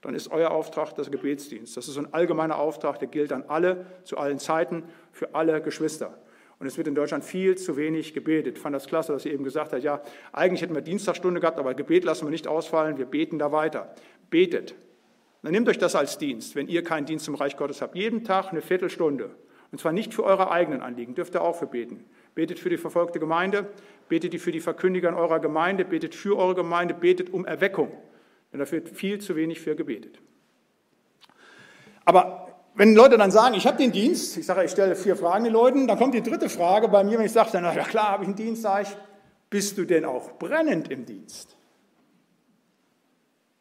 [0.00, 1.76] dann ist euer Auftrag das Gebetsdienst.
[1.76, 6.16] Das ist ein allgemeiner Auftrag, der gilt an alle, zu allen Zeiten, für alle Geschwister.
[6.58, 8.56] Und es wird in Deutschland viel zu wenig gebetet.
[8.56, 10.00] Ich fand das klasse, dass sie eben gesagt hat, ja,
[10.32, 13.94] eigentlich hätten wir Dienstagsstunde gehabt, aber Gebet lassen wir nicht ausfallen, wir beten da weiter.
[14.30, 14.74] Betet.
[15.42, 17.94] dann nehmt euch das als Dienst, wenn ihr keinen Dienst im Reich Gottes habt.
[17.94, 19.30] Jeden Tag eine Viertelstunde.
[19.70, 22.04] Und zwar nicht für eure eigenen Anliegen, dürft ihr auch für beten.
[22.34, 23.68] Betet für die verfolgte Gemeinde,
[24.08, 27.92] betet für die Verkündiger in eurer Gemeinde, betet für eure Gemeinde, betet um Erweckung.
[28.52, 30.20] Denn da wird viel zu wenig für gebetet.
[32.04, 32.45] Aber
[32.76, 35.52] wenn Leute dann sagen, ich habe den Dienst, ich sage, ich stelle vier Fragen den
[35.52, 38.24] Leuten, dann kommt die dritte Frage bei mir, wenn ich sage, na ja klar, habe
[38.24, 38.96] ich einen Dienst, sage ich,
[39.48, 41.56] bist du denn auch brennend im Dienst?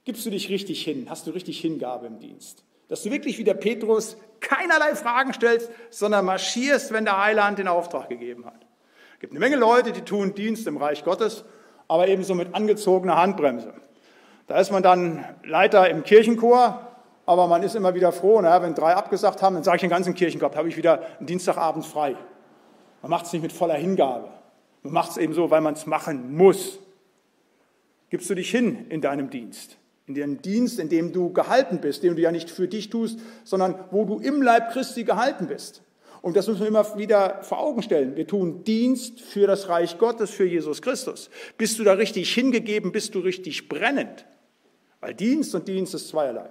[0.03, 1.07] Gibst du dich richtig hin?
[1.09, 2.63] Hast du richtig Hingabe im Dienst?
[2.89, 7.69] Dass du wirklich wie der Petrus keinerlei Fragen stellst, sondern marschierst, wenn der Heiland den
[7.69, 8.65] Auftrag gegeben hat.
[9.13, 11.45] Es gibt eine Menge Leute, die tun Dienst im Reich Gottes,
[11.87, 13.73] aber ebenso mit angezogener Handbremse.
[14.47, 16.84] Da ist man dann Leiter im Kirchenchor,
[17.25, 19.89] aber man ist immer wieder froh, na, wenn drei abgesagt haben, dann sage ich den
[19.89, 22.15] ganzen Kirchenchor, habe ich wieder einen Dienstagabend frei.
[23.01, 24.29] Man macht es nicht mit voller Hingabe.
[24.83, 26.79] Man macht es eben so, weil man es machen muss.
[28.09, 29.77] Gibst du dich hin in deinem Dienst?
[30.07, 33.19] in dem Dienst, in dem du gehalten bist, den du ja nicht für dich tust,
[33.43, 35.81] sondern wo du im Leib Christi gehalten bist.
[36.21, 38.15] Und das müssen wir immer wieder vor Augen stellen.
[38.15, 41.29] Wir tun Dienst für das Reich Gottes, für Jesus Christus.
[41.57, 44.25] Bist du da richtig hingegeben, bist du richtig brennend?
[45.01, 46.49] Weil Dienst und Dienst ist zweierlei.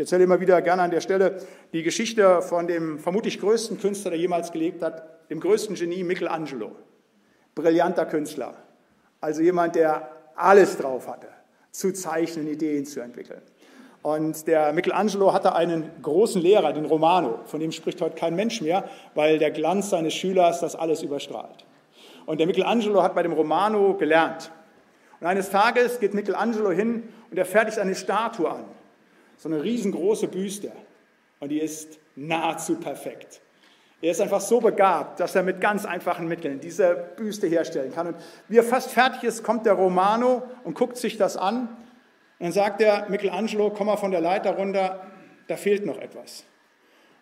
[0.00, 1.42] Ich erzähle immer wieder gerne an der Stelle
[1.74, 6.74] die Geschichte von dem vermutlich größten Künstler, der jemals gelebt hat, dem größten Genie Michelangelo.
[7.54, 8.54] Brillanter Künstler.
[9.20, 11.26] Also jemand, der alles drauf hatte
[11.70, 13.42] zu zeichnen, Ideen zu entwickeln.
[14.00, 18.62] Und der Michelangelo hatte einen großen Lehrer, den Romano, von dem spricht heute kein Mensch
[18.62, 21.66] mehr, weil der Glanz seines Schülers das alles überstrahlt.
[22.24, 24.50] Und der Michelangelo hat bei dem Romano gelernt.
[25.20, 28.64] Und eines Tages geht Michelangelo hin und er fertigt eine Statue an.
[29.40, 30.70] So eine riesengroße Büste.
[31.40, 33.40] Und die ist nahezu perfekt.
[34.02, 38.08] Er ist einfach so begabt, dass er mit ganz einfachen Mitteln diese Büste herstellen kann.
[38.08, 38.16] Und
[38.48, 41.60] wie er fast fertig ist, kommt der Romano und guckt sich das an.
[41.60, 41.68] Und
[42.38, 45.06] dann sagt der Michelangelo, komm mal von der Leiter runter,
[45.46, 46.44] da fehlt noch etwas.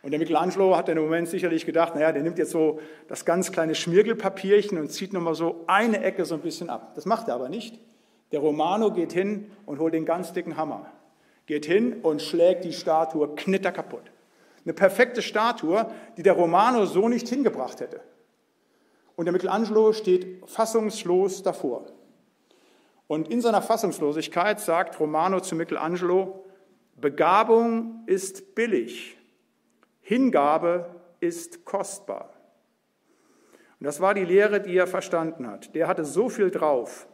[0.03, 3.25] Und der Michelangelo hat in dem Moment sicherlich gedacht, naja, der nimmt jetzt so das
[3.25, 6.97] ganz kleine Schmirgelpapierchen und zieht nochmal so eine Ecke so ein bisschen ab.
[6.97, 7.79] Das macht er aber nicht.
[8.33, 10.91] Der Romano geht hin und holt den ganz dicken Hammer.
[11.49, 14.03] Geht hin und schlägt die Statue knitter kaputt.
[14.67, 18.03] Eine perfekte Statue, die der Romano so nicht hingebracht hätte.
[19.17, 21.87] Und der Michelangelo steht fassungslos davor.
[23.07, 26.45] Und in seiner Fassungslosigkeit sagt Romano zu Michelangelo,
[26.97, 29.17] Begabung ist billig,
[30.03, 32.35] Hingabe ist kostbar.
[33.81, 35.75] Und das war die Lehre, die er verstanden hat.
[35.75, 37.09] Der hatte so viel drauf,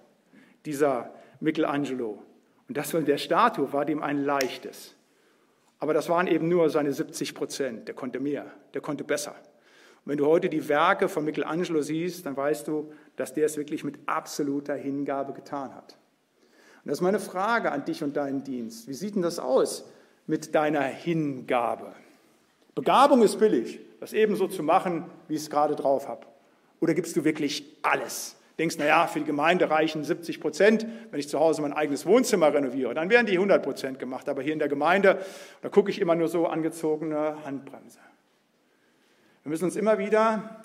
[0.64, 2.20] dieser Michelangelo.
[2.68, 4.94] Und das von der Statue war dem ein leichtes.
[5.78, 7.88] Aber das waren eben nur seine 70 Prozent.
[7.88, 9.34] Der konnte mehr, der konnte besser.
[10.04, 13.56] Und wenn du heute die Werke von Michelangelo siehst, dann weißt du, dass der es
[13.56, 15.96] wirklich mit absoluter Hingabe getan hat.
[16.84, 18.88] Und das ist meine Frage an dich und deinen Dienst.
[18.88, 19.84] Wie sieht denn das aus
[20.26, 21.92] mit deiner Hingabe?
[22.74, 26.26] Begabung ist billig, das ebenso zu machen, wie ich es gerade drauf habe.
[26.80, 28.36] Oder gibst du wirklich alles?
[28.58, 32.52] Denkst, naja, für die Gemeinde reichen 70 Prozent, wenn ich zu Hause mein eigenes Wohnzimmer
[32.52, 34.28] renoviere, dann werden die 100 Prozent gemacht.
[34.28, 35.18] Aber hier in der Gemeinde,
[35.62, 37.98] da gucke ich immer nur so angezogene Handbremse.
[39.42, 40.62] Wir müssen uns immer wieder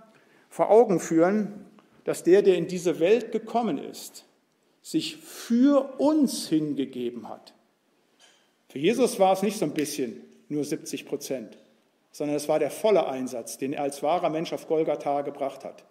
[0.49, 1.65] vor Augen führen,
[2.03, 4.25] dass der, der in diese Welt gekommen ist,
[4.81, 7.53] sich für uns hingegeben hat.
[8.69, 11.57] Für Jesus war es nicht so ein bisschen nur 70 Prozent,
[12.11, 15.83] sondern es war der volle Einsatz, den er als wahrer Mensch auf Golgatha gebracht hat.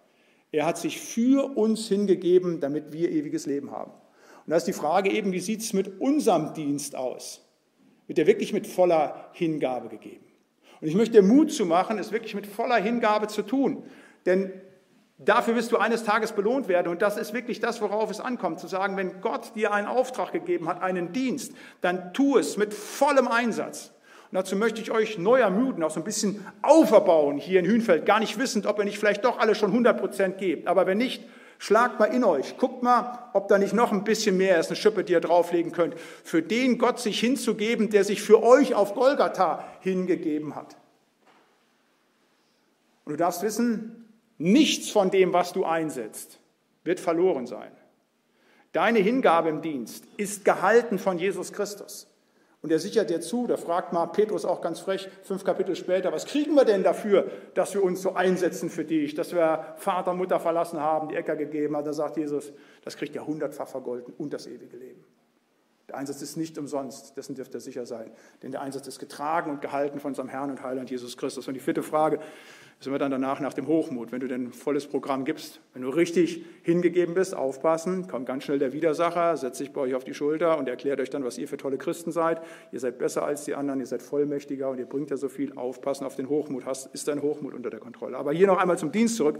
[0.51, 3.91] Er hat sich für uns hingegeben, damit wir ewiges Leben haben.
[3.91, 7.45] Und da ist die Frage eben, wie sieht es mit unserem Dienst aus?
[8.07, 10.25] Wird er wirklich mit voller Hingabe gegeben?
[10.81, 13.83] Und ich möchte dir Mut zu machen, es wirklich mit voller Hingabe zu tun.
[14.25, 14.51] Denn
[15.19, 16.87] dafür wirst du eines Tages belohnt werden.
[16.87, 20.31] Und das ist wirklich das, worauf es ankommt, zu sagen, wenn Gott dir einen Auftrag
[20.31, 23.93] gegeben hat, einen Dienst, dann tu es mit vollem Einsatz.
[24.31, 28.05] Und dazu möchte ich euch neu ermuten, auch so ein bisschen auferbauen hier in Hünfeld,
[28.05, 30.67] gar nicht wissend, ob ihr nicht vielleicht doch alle schon 100 Prozent gebt.
[30.67, 31.23] Aber wenn nicht,
[31.57, 34.75] schlagt mal in euch, guckt mal, ob da nicht noch ein bisschen mehr ist, eine
[34.75, 38.93] Schippe, die ihr drauflegen könnt, für den Gott sich hinzugeben, der sich für euch auf
[38.93, 40.77] Golgatha hingegeben hat.
[43.05, 46.39] Und du darfst wissen, nichts von dem, was du einsetzt,
[46.83, 47.71] wird verloren sein.
[48.73, 52.08] Deine Hingabe im Dienst ist gehalten von Jesus Christus.
[52.61, 56.11] Und er sichert dir zu, da fragt mal Petrus auch ganz frech, fünf Kapitel später,
[56.11, 60.13] was kriegen wir denn dafür, dass wir uns so einsetzen für dich, dass wir Vater,
[60.13, 61.85] Mutter verlassen haben, die Äcker gegeben haben.
[61.85, 62.51] Da sagt Jesus,
[62.83, 65.05] das kriegt ihr hundertfach vergolten und das ewige Leben.
[65.87, 68.11] Der Einsatz ist nicht umsonst, dessen dürft ihr sicher sein.
[68.43, 71.47] Denn der Einsatz ist getragen und gehalten von unserem Herrn und Heiland Jesus Christus.
[71.47, 72.19] Und die vierte Frage,
[72.79, 74.13] sind wir dann danach nach dem Hochmut.
[74.13, 78.57] Wenn du denn volles Programm gibst, wenn du richtig hingegeben bist, aufpassen, kommt ganz schnell
[78.57, 81.49] der Widersacher, setzt sich bei euch auf die Schulter und erklärt euch dann, was ihr
[81.49, 82.41] für tolle Christen seid.
[82.71, 85.53] Ihr seid besser als die anderen, ihr seid vollmächtiger und ihr bringt ja so viel.
[85.57, 86.65] Aufpassen auf den Hochmut.
[86.65, 88.17] Hast, ist dein Hochmut unter der Kontrolle.
[88.17, 89.39] Aber hier noch einmal zum Dienst zurück.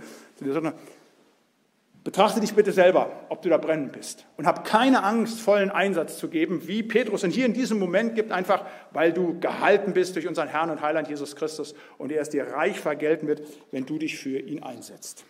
[2.04, 4.26] Betrachte dich bitte selber, ob du da brennend bist.
[4.38, 7.24] Und hab keine Angst, vollen Einsatz zu geben, wie Petrus.
[7.26, 10.82] Und hier in diesem Moment gibt einfach, weil du gehalten bist durch unseren Herrn und
[10.82, 14.64] Heiland Jesus Christus und er es dir reich vergelten wird, wenn du dich für ihn
[14.64, 15.26] einsetzt.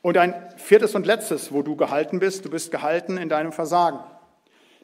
[0.00, 3.98] Und ein viertes und letztes, wo du gehalten bist, du bist gehalten in deinem Versagen.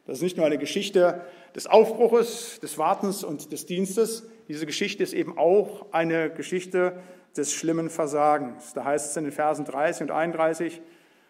[0.06, 1.22] Das ist nicht nur eine Geschichte
[1.54, 4.28] des Aufbruches, des Wartens und des Dienstes.
[4.48, 7.00] Diese Geschichte ist eben auch eine Geschichte
[7.36, 8.72] des schlimmen Versagens.
[8.74, 10.80] Da heißt es in den Versen 30 und 31,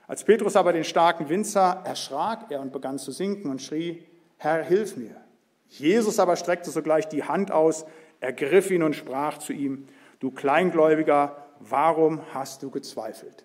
[0.06, 4.04] als Petrus aber den starken Wind sah, erschrak er und begann zu sinken und schrie,
[4.36, 5.16] Herr, hilf mir.
[5.68, 7.86] Jesus aber streckte sogleich die Hand aus,
[8.20, 9.88] ergriff ihn und sprach zu ihm,
[10.20, 13.44] du Kleingläubiger, warum hast du gezweifelt?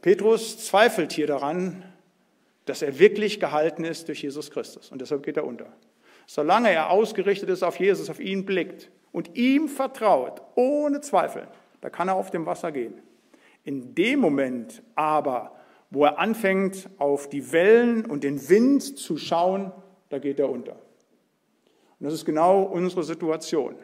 [0.00, 1.84] Petrus zweifelt hier daran,
[2.64, 5.72] dass er wirklich gehalten ist durch Jesus Christus und deshalb geht er unter.
[6.26, 11.46] Solange er ausgerichtet ist auf Jesus, auf ihn blickt, und ihm vertraut, ohne Zweifel,
[11.80, 12.94] da kann er auf dem Wasser gehen.
[13.64, 15.52] In dem Moment aber,
[15.90, 19.70] wo er anfängt, auf die Wellen und den Wind zu schauen,
[20.08, 20.72] da geht er unter.
[20.72, 23.76] Und das ist genau unsere Situation.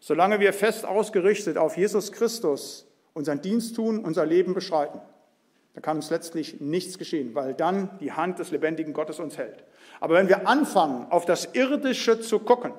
[0.00, 5.00] Solange wir fest ausgerichtet auf Jesus Christus unseren Dienst tun, unser Leben beschreiten,
[5.74, 9.64] da kann uns letztlich nichts geschehen, weil dann die Hand des lebendigen Gottes uns hält.
[10.00, 12.72] Aber wenn wir anfangen, auf das Irdische zu gucken,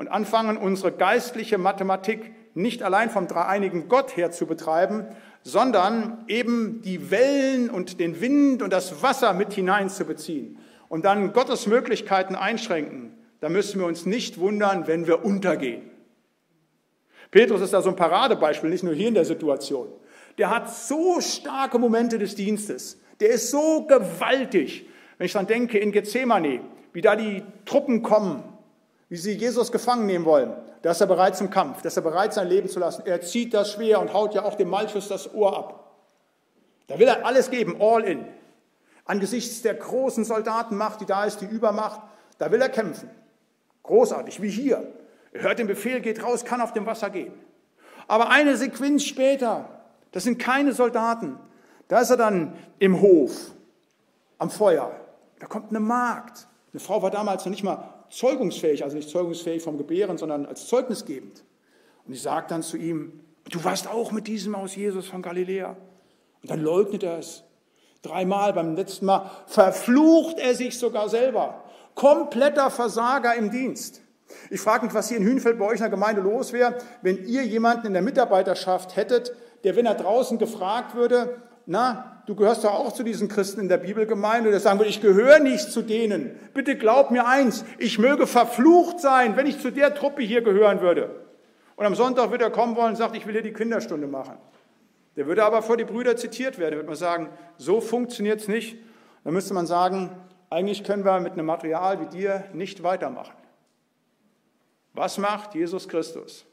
[0.00, 5.04] und anfangen, unsere geistliche Mathematik nicht allein vom dreieinigen Gott her zu betreiben,
[5.42, 10.56] sondern eben die Wellen und den Wind und das Wasser mit hineinzubeziehen
[10.88, 15.82] und dann Gottes Möglichkeiten einschränken, da müssen wir uns nicht wundern, wenn wir untergehen.
[17.30, 19.88] Petrus ist da so ein Paradebeispiel, nicht nur hier in der Situation.
[20.38, 22.98] Der hat so starke Momente des Dienstes.
[23.20, 24.86] Der ist so gewaltig.
[25.18, 26.62] Wenn ich dann denke in Gethsemane,
[26.94, 28.44] wie da die Truppen kommen
[29.10, 30.54] wie sie Jesus gefangen nehmen wollen.
[30.82, 33.02] Da ist er bereit zum Kampf, da ist er bereit, sein Leben zu lassen.
[33.04, 35.92] Er zieht das Schwer und haut ja auch dem Malchus das Ohr ab.
[36.86, 38.24] Da will er alles geben, all in.
[39.04, 42.00] Angesichts der großen Soldatenmacht, die da ist, die Übermacht,
[42.38, 43.10] da will er kämpfen.
[43.82, 44.92] Großartig, wie hier.
[45.32, 47.32] Er hört den Befehl, geht raus, kann auf dem Wasser gehen.
[48.06, 49.68] Aber eine Sequenz später,
[50.12, 51.36] das sind keine Soldaten,
[51.88, 53.50] da ist er dann im Hof,
[54.38, 54.92] am Feuer.
[55.40, 56.46] Da kommt eine Magd.
[56.72, 60.66] Eine Frau war damals noch nicht mal zeugungsfähig, also nicht zeugungsfähig vom Gebären, sondern als
[60.66, 61.44] zeugnisgebend.
[62.06, 63.20] Und ich sage dann zu ihm,
[63.50, 65.76] du warst auch mit diesem aus Jesus von Galiläa.
[66.42, 67.44] Und dann leugnet er es.
[68.02, 71.64] Dreimal, beim letzten Mal verflucht er sich sogar selber.
[71.94, 74.00] Kompletter Versager im Dienst.
[74.48, 77.26] Ich frage mich, was hier in Hünfeld bei euch in der Gemeinde los wäre, wenn
[77.26, 79.32] ihr jemanden in der Mitarbeiterschaft hättet,
[79.64, 83.68] der, wenn er draußen gefragt würde, na, du gehörst doch auch zu diesen Christen in
[83.68, 86.38] der Bibelgemeinde, der sagen würde, ich gehöre nicht zu denen.
[86.54, 90.80] Bitte glaub mir eins, ich möge verflucht sein, wenn ich zu der Truppe hier gehören
[90.80, 91.10] würde.
[91.74, 94.36] Und am Sonntag wird er kommen wollen und sagt, ich will hier die Kinderstunde machen.
[95.16, 98.76] Der würde aber vor die Brüder zitiert werden, würde man sagen, so funktioniert es nicht.
[99.24, 100.14] Dann müsste man sagen,
[100.50, 103.34] eigentlich können wir mit einem Material wie dir nicht weitermachen.
[104.92, 106.46] Was macht Jesus Christus?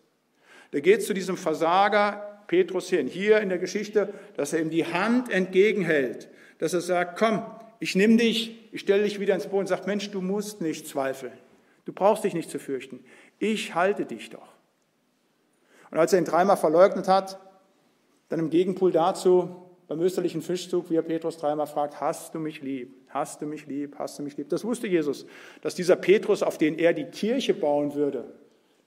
[0.74, 3.08] Der geht zu diesem Versager Petrus hin.
[3.08, 6.30] Hier in der Geschichte, dass er ihm die Hand entgegenhält,
[6.60, 7.46] dass er sagt, komm,
[7.80, 10.88] ich nehme dich, ich stelle dich wieder ins Boot und sagt, Mensch, du musst nicht
[10.88, 11.34] zweifeln.
[11.86, 13.04] Du brauchst dich nicht zu fürchten.
[13.40, 14.48] Ich halte dich doch.
[15.92, 17.40] Und als er ihn dreimal verleugnet hat,
[18.30, 22.62] dann im Gegenpool dazu, beim österlichen Fischzug, wie er Petrus dreimal fragt, hast du mich
[22.62, 24.50] lieb, hast du mich lieb, hast du mich lieb.
[24.50, 25.26] Das wusste Jesus,
[25.62, 28.34] dass dieser Petrus, auf den er die Kirche bauen würde,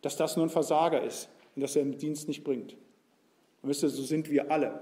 [0.03, 2.77] dass das nur ein Versager ist und dass er den Dienst nicht bringt.
[3.63, 4.81] Und wisst ihr, so sind wir alle.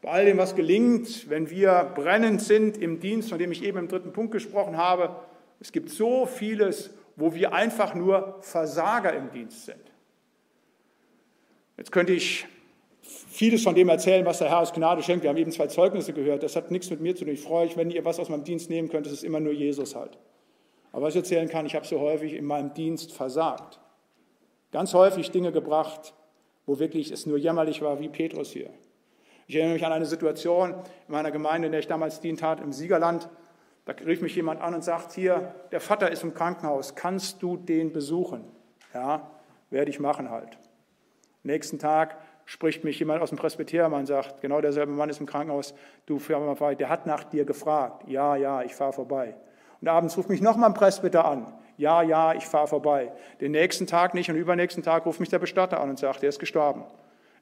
[0.00, 3.78] Bei all dem, was gelingt, wenn wir brennend sind im Dienst, von dem ich eben
[3.78, 5.16] im dritten Punkt gesprochen habe,
[5.60, 9.78] es gibt so vieles, wo wir einfach nur Versager im Dienst sind.
[11.76, 12.46] Jetzt könnte ich
[13.02, 15.22] vieles von dem erzählen, was der Herr aus Gnade schenkt.
[15.22, 16.42] Wir haben eben zwei Zeugnisse gehört.
[16.42, 17.34] Das hat nichts mit mir zu tun.
[17.34, 19.06] Ich freue mich, wenn ihr was aus meinem Dienst nehmen könnt.
[19.06, 20.18] Das ist immer nur Jesus halt.
[20.92, 23.80] Aber was ich erzählen kann, ich habe so häufig in meinem Dienst versagt.
[24.70, 26.14] Ganz häufig Dinge gebracht,
[26.66, 28.70] wo wirklich es nur jämmerlich war, wie Petrus hier.
[29.46, 32.60] Ich erinnere mich an eine Situation in meiner Gemeinde, in der ich damals dient hat,
[32.60, 33.28] im Siegerland.
[33.84, 37.56] Da rief mich jemand an und sagt, hier, der Vater ist im Krankenhaus, kannst du
[37.56, 38.44] den besuchen?
[38.94, 39.30] Ja,
[39.70, 40.58] werde ich machen halt.
[41.42, 45.26] Nächsten Tag spricht mich jemand aus dem Presbyterium und sagt, genau derselbe Mann ist im
[45.26, 45.74] Krankenhaus,
[46.06, 48.08] du fahr mal vorbei, der hat nach dir gefragt.
[48.08, 49.36] Ja, ja, ich fahre vorbei.
[49.80, 51.52] Und abends ruft mich nochmal ein Presbyter an.
[51.82, 53.12] Ja, ja, ich fahre vorbei.
[53.40, 56.28] Den nächsten Tag nicht und übernächsten Tag ruft mich der Bestatter an und sagt, er
[56.28, 56.84] ist gestorben.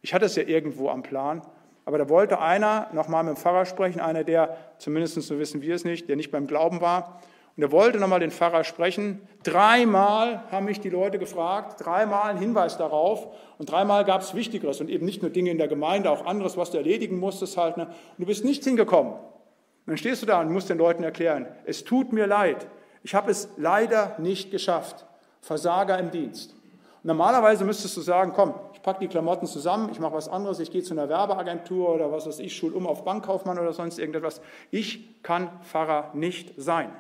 [0.02, 1.42] Ich hatte es ja irgendwo am Plan,
[1.84, 5.74] aber da wollte einer nochmal mit dem Pfarrer sprechen, einer, der, zumindest so wissen wir
[5.74, 7.20] es nicht, der nicht beim Glauben war.
[7.56, 9.20] Und er wollte nochmal den Pfarrer sprechen.
[9.42, 13.28] Dreimal haben mich die Leute gefragt, dreimal ein Hinweis darauf.
[13.58, 16.56] Und dreimal gab es Wichtigeres und eben nicht nur Dinge in der Gemeinde, auch anderes,
[16.56, 17.76] was du erledigen musstest halt.
[17.76, 17.86] Ne?
[17.86, 19.12] Und du bist nicht hingekommen.
[19.12, 22.66] Und dann stehst du da und musst den Leuten erklären, es tut mir leid,
[23.02, 25.06] ich habe es leider nicht geschafft.
[25.40, 26.54] Versager im Dienst.
[27.02, 30.70] Normalerweise müsstest du sagen, komm, ich packe die Klamotten zusammen, ich mache was anderes, ich
[30.70, 34.42] gehe zu einer Werbeagentur oder was weiß ich, schul um auf Bankkaufmann oder sonst irgendetwas.
[34.70, 36.90] Ich kann Pfarrer nicht sein.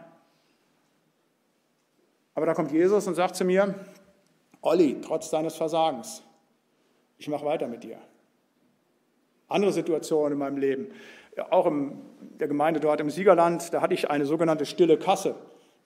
[2.34, 3.74] Aber da kommt Jesus und sagt zu mir,
[4.62, 6.22] Olli, trotz deines Versagens,
[7.18, 7.98] ich mache weiter mit dir.
[9.48, 10.88] Andere Situationen in meinem Leben,
[11.50, 11.98] auch in
[12.38, 15.34] der Gemeinde dort im Siegerland, da hatte ich eine sogenannte stille Kasse.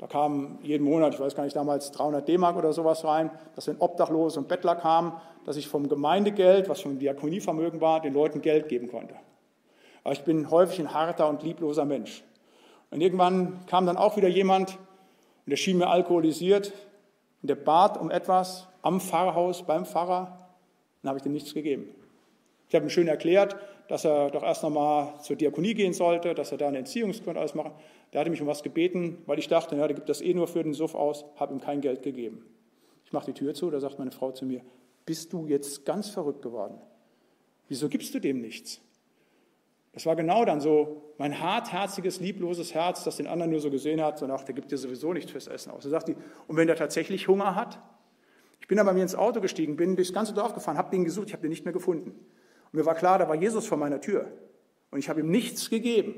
[0.04, 3.68] Da kamen jeden Monat, ich weiß gar nicht, damals 300 D-Mark oder sowas rein, dass
[3.68, 5.14] wenn Obdachlose und Bettler kamen,
[5.46, 9.14] dass ich vom Gemeindegeld, was vom Diakonievermögen war, den Leuten Geld geben konnte.
[10.02, 12.22] Aber ich bin häufig ein harter und liebloser Mensch.
[12.90, 16.74] Und irgendwann kam dann auch wieder jemand und der schien mir alkoholisiert
[17.40, 20.50] und der bat um etwas am Pfarrhaus beim Pfarrer.
[21.00, 21.88] Dann habe ich dem nichts gegeben.
[22.68, 23.56] Ich habe ihm schön erklärt,
[23.88, 27.54] dass er doch erst nochmal zur Diakonie gehen sollte, dass er da eine Entziehungsgrund alles
[27.54, 27.72] machen.
[28.12, 30.48] Der hatte mich um was gebeten, weil ich dachte, ja, der gibt das eh nur
[30.48, 32.44] für den Suff aus, habe ihm kein Geld gegeben.
[33.04, 34.62] Ich mache die Tür zu, da sagt meine Frau zu mir,
[35.04, 36.80] bist du jetzt ganz verrückt geworden?
[37.68, 38.80] Wieso gibst du dem nichts?
[39.92, 44.02] Das war genau dann so mein hartherziges, liebloses Herz, das den anderen nur so gesehen
[44.02, 45.84] hat, so nach, der gibt dir sowieso nichts fürs Essen aus.
[45.84, 46.16] Da sagt die,
[46.48, 47.78] und wenn der tatsächlich Hunger hat?
[48.60, 51.04] Ich bin dann bei mir ins Auto gestiegen, bin durchs ganze Dorf gefahren, habe den
[51.04, 52.18] gesucht, ich habe den nicht mehr gefunden.
[52.74, 54.26] Mir war klar, da war Jesus vor meiner Tür.
[54.90, 56.16] Und ich habe ihm nichts gegeben.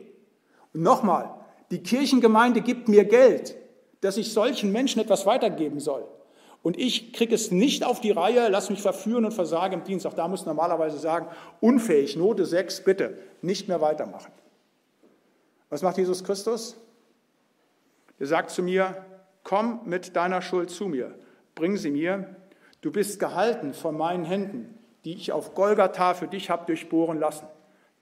[0.72, 1.34] Und nochmal,
[1.70, 3.54] die Kirchengemeinde gibt mir Geld,
[4.00, 6.06] dass ich solchen Menschen etwas weitergeben soll.
[6.62, 10.06] Und ich kriege es nicht auf die Reihe, lass mich verführen und versage im Dienst.
[10.06, 11.28] Auch da muss normalerweise sagen,
[11.60, 14.32] unfähig, Note 6, bitte, nicht mehr weitermachen.
[15.68, 16.78] Was macht Jesus Christus?
[18.18, 19.04] Er sagt zu mir,
[19.44, 21.14] komm mit deiner Schuld zu mir,
[21.54, 22.34] bring sie mir.
[22.80, 24.75] Du bist gehalten von meinen Händen,
[25.06, 27.46] die ich auf Golgatha für dich habe durchbohren lassen.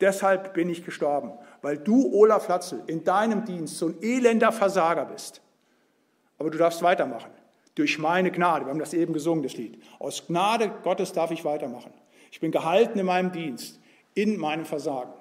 [0.00, 5.04] Deshalb bin ich gestorben, weil du, Olaf Latzel, in deinem Dienst so ein elender Versager
[5.04, 5.42] bist.
[6.38, 7.30] Aber du darfst weitermachen.
[7.74, 8.64] Durch meine Gnade.
[8.64, 9.82] Wir haben das eben gesungen, das Lied.
[9.98, 11.92] Aus Gnade Gottes darf ich weitermachen.
[12.32, 13.80] Ich bin gehalten in meinem Dienst,
[14.14, 15.12] in meinem Versagen.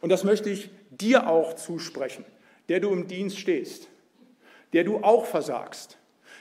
[0.00, 2.24] Und das möchte ich dir auch zusprechen,
[2.70, 3.88] der du im Dienst stehst,
[4.72, 5.98] der du auch versagst,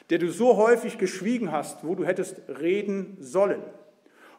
[0.10, 3.62] der du so häufig geschwiegen hast, wo du hättest reden sollen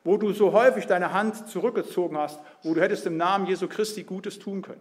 [0.09, 4.05] wo du so häufig deine Hand zurückgezogen hast, wo du hättest im Namen Jesu Christi
[4.05, 4.81] Gutes tun können,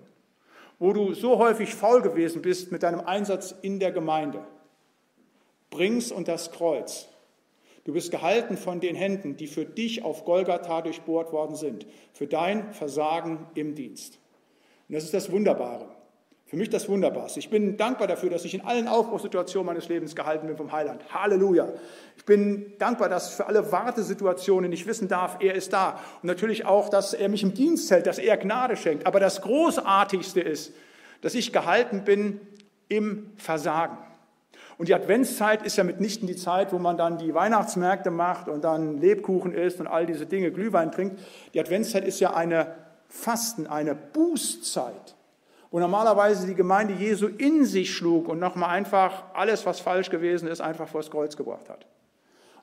[0.80, 4.47] wo du so häufig faul gewesen bist mit deinem Einsatz in der Gemeinde.
[5.69, 7.09] Bring's und das Kreuz.
[7.84, 12.28] Du bist gehalten von den Händen, die für dich auf Golgatha durchbohrt worden sind, für
[12.28, 14.19] dein Versagen im Dienst.
[14.88, 15.89] Und das ist das Wunderbare.
[16.48, 17.39] Für mich das Wunderbarste.
[17.39, 21.02] Ich bin dankbar dafür, dass ich in allen Aufbruchssituationen meines Lebens gehalten bin vom Heiland.
[21.14, 21.74] Halleluja.
[22.16, 26.00] Ich bin dankbar, dass für alle Wartesituationen ich wissen darf, er ist da.
[26.22, 29.06] Und natürlich auch, dass er mich im Dienst hält, dass er Gnade schenkt.
[29.06, 30.72] Aber das Großartigste ist,
[31.20, 32.39] dass ich gehalten bin
[32.88, 33.98] im Versagen.
[34.78, 38.64] Und die Adventszeit ist ja mitnichten die Zeit, wo man dann die Weihnachtsmärkte macht und
[38.64, 41.20] dann Lebkuchen isst und all diese Dinge, Glühwein trinkt.
[41.54, 42.74] Die Adventszeit ist ja eine
[43.10, 45.16] Fasten, eine Bußzeit
[45.80, 50.61] normalerweise die Gemeinde Jesu in sich schlug und nochmal einfach alles, was falsch gewesen ist,
[50.61, 51.86] einfach vors Kreuz gebracht hat.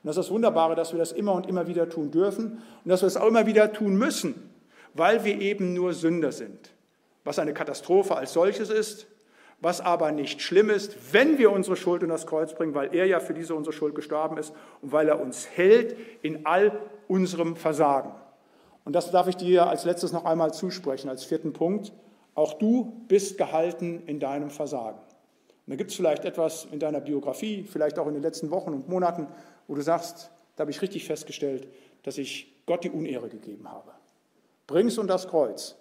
[0.05, 2.89] Und das ist das Wunderbare, dass wir das immer und immer wieder tun dürfen und
[2.89, 4.49] dass wir es auch immer wieder tun müssen,
[4.93, 6.71] weil wir eben nur Sünder sind.
[7.23, 9.07] Was eine Katastrophe als solches ist,
[9.61, 13.05] was aber nicht schlimm ist, wenn wir unsere Schuld in das Kreuz bringen, weil er
[13.05, 17.55] ja für diese unsere Schuld gestorben ist und weil er uns hält in all unserem
[17.55, 18.11] Versagen.
[18.83, 21.91] Und das darf ich dir als letztes noch einmal zusprechen, als vierten Punkt.
[22.35, 24.99] Auch du bist gehalten in deinem Versagen.
[24.99, 28.73] Und da gibt es vielleicht etwas in deiner Biografie, vielleicht auch in den letzten Wochen
[28.73, 29.27] und Monaten,
[29.67, 31.67] wo du sagst, da habe ich richtig festgestellt,
[32.03, 33.91] dass ich Gott die Unehre gegeben habe.
[34.67, 35.75] Bring's und das Kreuz.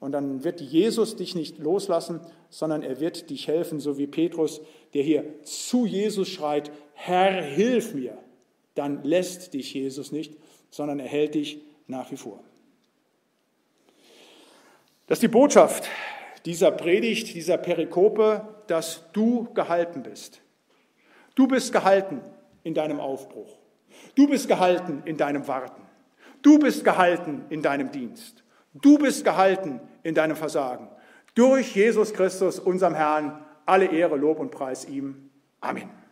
[0.00, 2.20] Und dann wird Jesus dich nicht loslassen,
[2.50, 4.60] sondern er wird dich helfen, so wie Petrus,
[4.92, 8.18] der hier zu Jesus schreit, Herr, hilf mir.
[8.74, 10.36] Dann lässt dich Jesus nicht,
[10.70, 12.40] sondern er hält dich nach wie vor.
[15.06, 15.88] Das ist die Botschaft
[16.44, 20.40] dieser Predigt, dieser Perikope, dass du gehalten bist.
[21.34, 22.20] Du bist gehalten
[22.64, 23.58] in deinem Aufbruch.
[24.14, 25.82] Du bist gehalten in deinem Warten.
[26.42, 28.42] Du bist gehalten in deinem Dienst.
[28.74, 30.88] Du bist gehalten in deinem Versagen.
[31.34, 35.30] Durch Jesus Christus, unserem Herrn, alle Ehre, Lob und Preis ihm.
[35.60, 36.05] Amen.